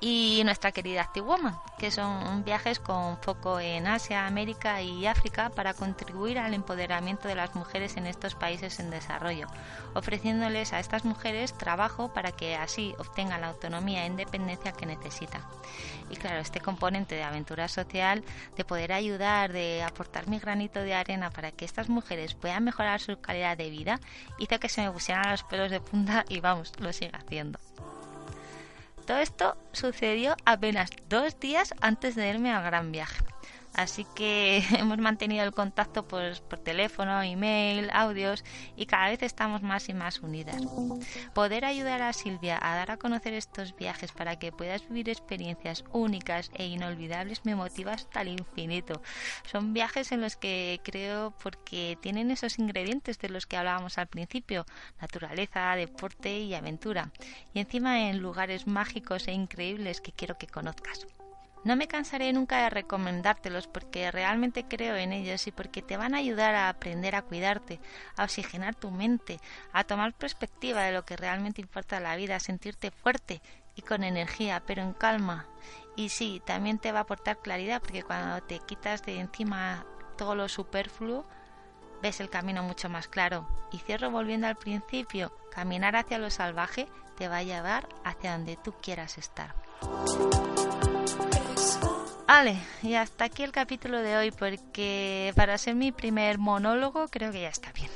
Y 0.00 0.42
nuestra 0.44 0.70
querida 0.70 1.02
Actiwoman, 1.02 1.58
que 1.76 1.90
son 1.90 2.44
viajes 2.44 2.78
con 2.78 3.18
foco 3.18 3.58
en 3.58 3.86
Asia, 3.86 4.26
América 4.26 4.80
y 4.80 5.06
África 5.06 5.50
para 5.50 5.74
contribuir 5.74 6.38
al 6.38 6.54
empoderamiento 6.54 7.26
de 7.26 7.34
las 7.34 7.54
mujeres 7.56 7.96
en 7.96 8.06
estos 8.06 8.34
países 8.36 8.78
en 8.78 8.90
desarrollo, 8.90 9.48
ofreciéndoles 9.94 10.72
a 10.72 10.78
estas 10.78 11.04
mujeres 11.04 11.56
trabajo 11.58 12.12
para 12.12 12.30
que 12.30 12.54
así 12.54 12.94
obtengan 12.98 13.40
la 13.40 13.48
autonomía 13.48 14.04
e 14.04 14.06
independencia 14.06 14.72
que 14.72 14.86
necesitan. 14.86 15.42
Y 16.10 16.16
claro, 16.16 16.38
este 16.38 16.60
componente 16.60 17.16
de 17.16 17.24
aventura 17.24 17.66
social, 17.66 18.22
de 18.56 18.64
poder 18.64 18.92
ayudar, 18.92 19.52
de 19.52 19.82
aportar 19.82 20.28
mi 20.28 20.38
granito 20.38 20.80
de 20.80 20.94
arena 20.94 21.30
para 21.30 21.50
que 21.50 21.64
estas 21.64 21.88
mujeres 21.88 22.34
puedan 22.34 22.64
mejorar 22.64 23.00
su 23.00 23.20
calidad 23.20 23.56
de 23.56 23.70
vida, 23.70 24.00
hizo 24.38 24.60
que 24.60 24.68
se 24.68 24.82
me 24.82 24.92
pusieran 24.92 25.30
los 25.30 25.42
pelos 25.42 25.70
de 25.70 25.80
punta 25.80 26.24
y 26.28 26.40
vamos, 26.40 26.72
lo 26.78 26.92
sigue 26.92 27.12
haciendo. 27.14 27.58
Todo 29.08 29.20
esto 29.20 29.56
sucedió 29.72 30.36
apenas 30.44 30.90
dos 31.08 31.40
días 31.40 31.72
antes 31.80 32.14
de 32.14 32.28
irme 32.28 32.52
al 32.52 32.62
gran 32.62 32.92
viaje. 32.92 33.24
Así 33.78 34.04
que 34.16 34.58
hemos 34.76 34.98
mantenido 34.98 35.44
el 35.44 35.52
contacto 35.52 36.02
por, 36.02 36.42
por, 36.42 36.58
teléfono, 36.58 37.22
email, 37.22 37.90
audios 37.92 38.42
y 38.74 38.86
cada 38.86 39.08
vez 39.08 39.22
estamos 39.22 39.62
más 39.62 39.88
y 39.88 39.94
más 39.94 40.18
unidas. 40.18 40.60
Poder 41.32 41.64
ayudar 41.64 42.02
a 42.02 42.12
Silvia 42.12 42.58
a 42.60 42.74
dar 42.74 42.90
a 42.90 42.96
conocer 42.96 43.34
estos 43.34 43.76
viajes 43.76 44.10
para 44.10 44.36
que 44.36 44.50
puedas 44.50 44.88
vivir 44.88 45.08
experiencias 45.08 45.84
únicas 45.92 46.50
e 46.54 46.66
inolvidables 46.66 47.44
me 47.44 47.54
motiva 47.54 47.92
hasta 47.92 48.22
el 48.22 48.30
infinito. 48.30 49.00
Son 49.48 49.72
viajes 49.72 50.10
en 50.10 50.22
los 50.22 50.34
que 50.34 50.80
creo 50.82 51.32
porque 51.40 51.96
tienen 52.02 52.32
esos 52.32 52.58
ingredientes 52.58 53.20
de 53.20 53.28
los 53.28 53.46
que 53.46 53.58
hablábamos 53.58 53.96
al 53.96 54.08
principio, 54.08 54.66
naturaleza, 55.00 55.76
deporte 55.76 56.40
y 56.40 56.52
aventura. 56.54 57.12
Y 57.54 57.60
encima 57.60 58.08
en 58.10 58.18
lugares 58.18 58.66
mágicos 58.66 59.28
e 59.28 59.32
increíbles 59.32 60.00
que 60.00 60.10
quiero 60.10 60.36
que 60.36 60.48
conozcas. 60.48 61.06
No 61.64 61.76
me 61.76 61.88
cansaré 61.88 62.32
nunca 62.32 62.62
de 62.62 62.70
recomendártelos 62.70 63.66
porque 63.66 64.10
realmente 64.10 64.64
creo 64.66 64.96
en 64.96 65.12
ellos 65.12 65.46
y 65.46 65.52
porque 65.52 65.82
te 65.82 65.96
van 65.96 66.14
a 66.14 66.18
ayudar 66.18 66.54
a 66.54 66.68
aprender 66.68 67.14
a 67.14 67.22
cuidarte, 67.22 67.80
a 68.16 68.24
oxigenar 68.24 68.74
tu 68.74 68.90
mente, 68.90 69.40
a 69.72 69.84
tomar 69.84 70.14
perspectiva 70.14 70.82
de 70.82 70.92
lo 70.92 71.04
que 71.04 71.16
realmente 71.16 71.60
importa 71.60 71.98
en 71.98 72.04
la 72.04 72.16
vida, 72.16 72.36
a 72.36 72.40
sentirte 72.40 72.90
fuerte 72.90 73.42
y 73.74 73.82
con 73.82 74.04
energía, 74.04 74.62
pero 74.66 74.82
en 74.82 74.92
calma. 74.92 75.46
Y 75.96 76.10
sí, 76.10 76.40
también 76.44 76.78
te 76.78 76.92
va 76.92 77.00
a 77.00 77.02
aportar 77.02 77.38
claridad 77.38 77.80
porque 77.80 78.02
cuando 78.02 78.40
te 78.42 78.60
quitas 78.60 79.02
de 79.04 79.18
encima 79.18 79.84
todo 80.16 80.34
lo 80.34 80.48
superfluo, 80.48 81.26
ves 82.02 82.20
el 82.20 82.30
camino 82.30 82.62
mucho 82.62 82.88
más 82.88 83.08
claro. 83.08 83.48
Y 83.72 83.78
cierro 83.78 84.10
volviendo 84.10 84.46
al 84.46 84.56
principio, 84.56 85.32
caminar 85.50 85.96
hacia 85.96 86.18
lo 86.18 86.30
salvaje 86.30 86.88
te 87.16 87.28
va 87.28 87.38
a 87.38 87.42
llevar 87.42 87.88
hacia 88.04 88.32
donde 88.32 88.56
tú 88.56 88.74
quieras 88.80 89.18
estar. 89.18 89.54
Vale, 92.28 92.58
y 92.82 92.92
hasta 92.92 93.24
aquí 93.24 93.42
el 93.42 93.52
capítulo 93.52 94.02
de 94.02 94.18
hoy 94.18 94.30
porque 94.32 95.32
para 95.34 95.56
ser 95.56 95.74
mi 95.74 95.92
primer 95.92 96.36
monólogo 96.36 97.08
creo 97.08 97.32
que 97.32 97.40
ya 97.40 97.48
está 97.48 97.72
bien. 97.72 97.88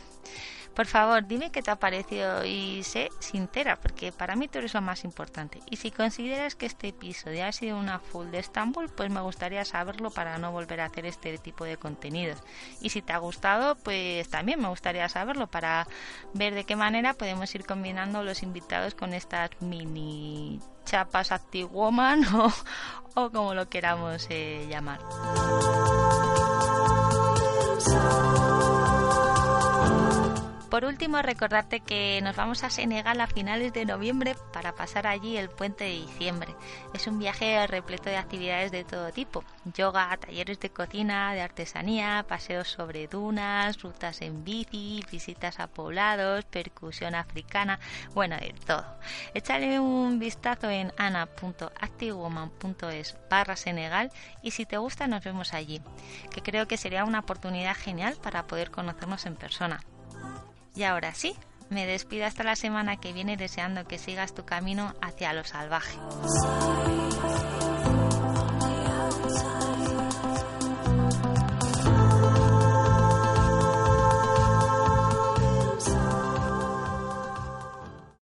Por 0.75 0.87
favor, 0.87 1.27
dime 1.27 1.51
qué 1.51 1.63
te 1.63 1.71
ha 1.71 1.77
parecido 1.77 2.45
y 2.45 2.83
sé 2.83 3.11
sincera, 3.19 3.77
porque 3.77 4.11
para 4.11 4.37
mí 4.37 4.49
tú 4.49 4.59
eres 4.59 4.75
lo 4.75 4.81
más 4.81 5.05
importante. 5.05 5.61
Y 5.71 5.77
si 5.77 5.91
consideras 5.91 6.55
que 6.55 6.67
este 6.67 6.89
episodio 6.89 7.45
ha 7.45 7.53
sido 7.53 7.79
una 7.79 7.99
full 7.99 8.29
de 8.29 8.39
Estambul, 8.39 8.89
pues 8.89 9.11
me 9.11 9.21
gustaría 9.21 9.65
saberlo 9.65 10.11
para 10.11 10.39
no 10.39 10.51
volver 10.51 10.81
a 10.81 10.87
hacer 10.87 11.05
este 11.05 11.37
tipo 11.39 11.65
de 11.65 11.77
contenidos. 11.77 12.43
Y 12.81 12.89
si 12.89 13.03
te 13.03 13.13
ha 13.13 13.19
gustado, 13.19 13.77
pues 13.77 14.29
también 14.31 14.61
me 14.61 14.69
gustaría 14.69 15.09
saberlo 15.09 15.47
para 15.47 15.87
ver 16.33 16.55
de 16.55 16.65
qué 16.65 16.77
manera 16.77 17.15
podemos 17.15 17.55
ir 17.55 17.67
combinando 17.67 18.23
los 18.23 18.43
invitados 18.43 18.95
con 18.95 19.13
estas 19.13 19.51
mini 19.61 20.61
chapas 20.85 21.33
Active 21.33 21.69
Woman 21.71 22.25
o, 23.15 23.31
como 23.31 23.55
lo 23.55 23.69
queramos 23.69 24.27
eh, 24.31 24.67
llamar. 24.69 25.01
Por 30.73 30.87
último, 30.87 31.21
recordarte 31.21 31.81
que 31.81 32.19
nos 32.23 32.35
vamos 32.35 32.65
a 32.65 32.71
Senegal 32.71 33.21
a 33.21 33.27
finales 33.27 33.75
de 33.75 33.85
noviembre 33.85 34.35
para 34.55 34.75
pasar 34.75 35.07
allí 35.07 35.37
el 35.37 35.51
puente 35.51 35.85
de 35.85 35.91
diciembre. 35.91 36.55
Es 36.95 37.07
un 37.07 37.19
viaje 37.19 37.67
repleto 37.67 38.09
de 38.09 38.17
actividades 38.17 38.73
de 38.73 38.83
todo 38.83 39.13
tipo. 39.13 39.45
Yoga, 39.67 40.17
talleres 40.17 40.59
de 40.61 40.71
cocina, 40.71 41.35
de 41.35 41.43
artesanía, 41.43 42.25
paseos 42.27 42.69
sobre 42.69 43.07
dunas, 43.07 43.83
rutas 43.83 44.23
en 44.23 44.45
bici, 44.45 45.05
visitas 45.13 45.61
a 45.61 45.67
poblados, 45.67 46.47
percusión 46.47 47.17
africana, 47.17 47.79
bueno, 48.15 48.37
de 48.37 48.55
todo. 48.65 48.87
Échale 49.35 49.79
un 49.79 50.19
vistazo 50.19 50.71
en 50.71 50.91
ana.activewoman.es 50.97 53.19
barra 53.29 53.57
Senegal 53.57 54.11
y 54.41 54.53
si 54.53 54.65
te 54.65 54.79
gusta 54.79 55.07
nos 55.07 55.23
vemos 55.23 55.53
allí, 55.53 55.83
que 56.31 56.41
creo 56.41 56.67
que 56.67 56.79
sería 56.79 57.05
una 57.05 57.21
oportunidad 57.21 57.77
genial 57.77 58.17
para 58.23 58.47
poder 58.47 58.71
conocernos 58.71 59.27
en 59.27 59.37
persona. 59.37 59.85
Y 60.75 60.85
ahora 60.85 61.15
sí, 61.15 61.35
me 61.71 61.87
despido 61.87 62.27
hasta 62.27 62.45
la 62.45 62.57
semana 62.57 62.97
que 62.97 63.13
viene 63.13 63.37
deseando 63.37 63.85
que 63.87 63.99
sigas 63.99 64.35
tu 64.35 64.45
camino 64.45 64.95
hacia 65.01 65.33
lo 65.33 65.45
salvaje. 65.45 65.99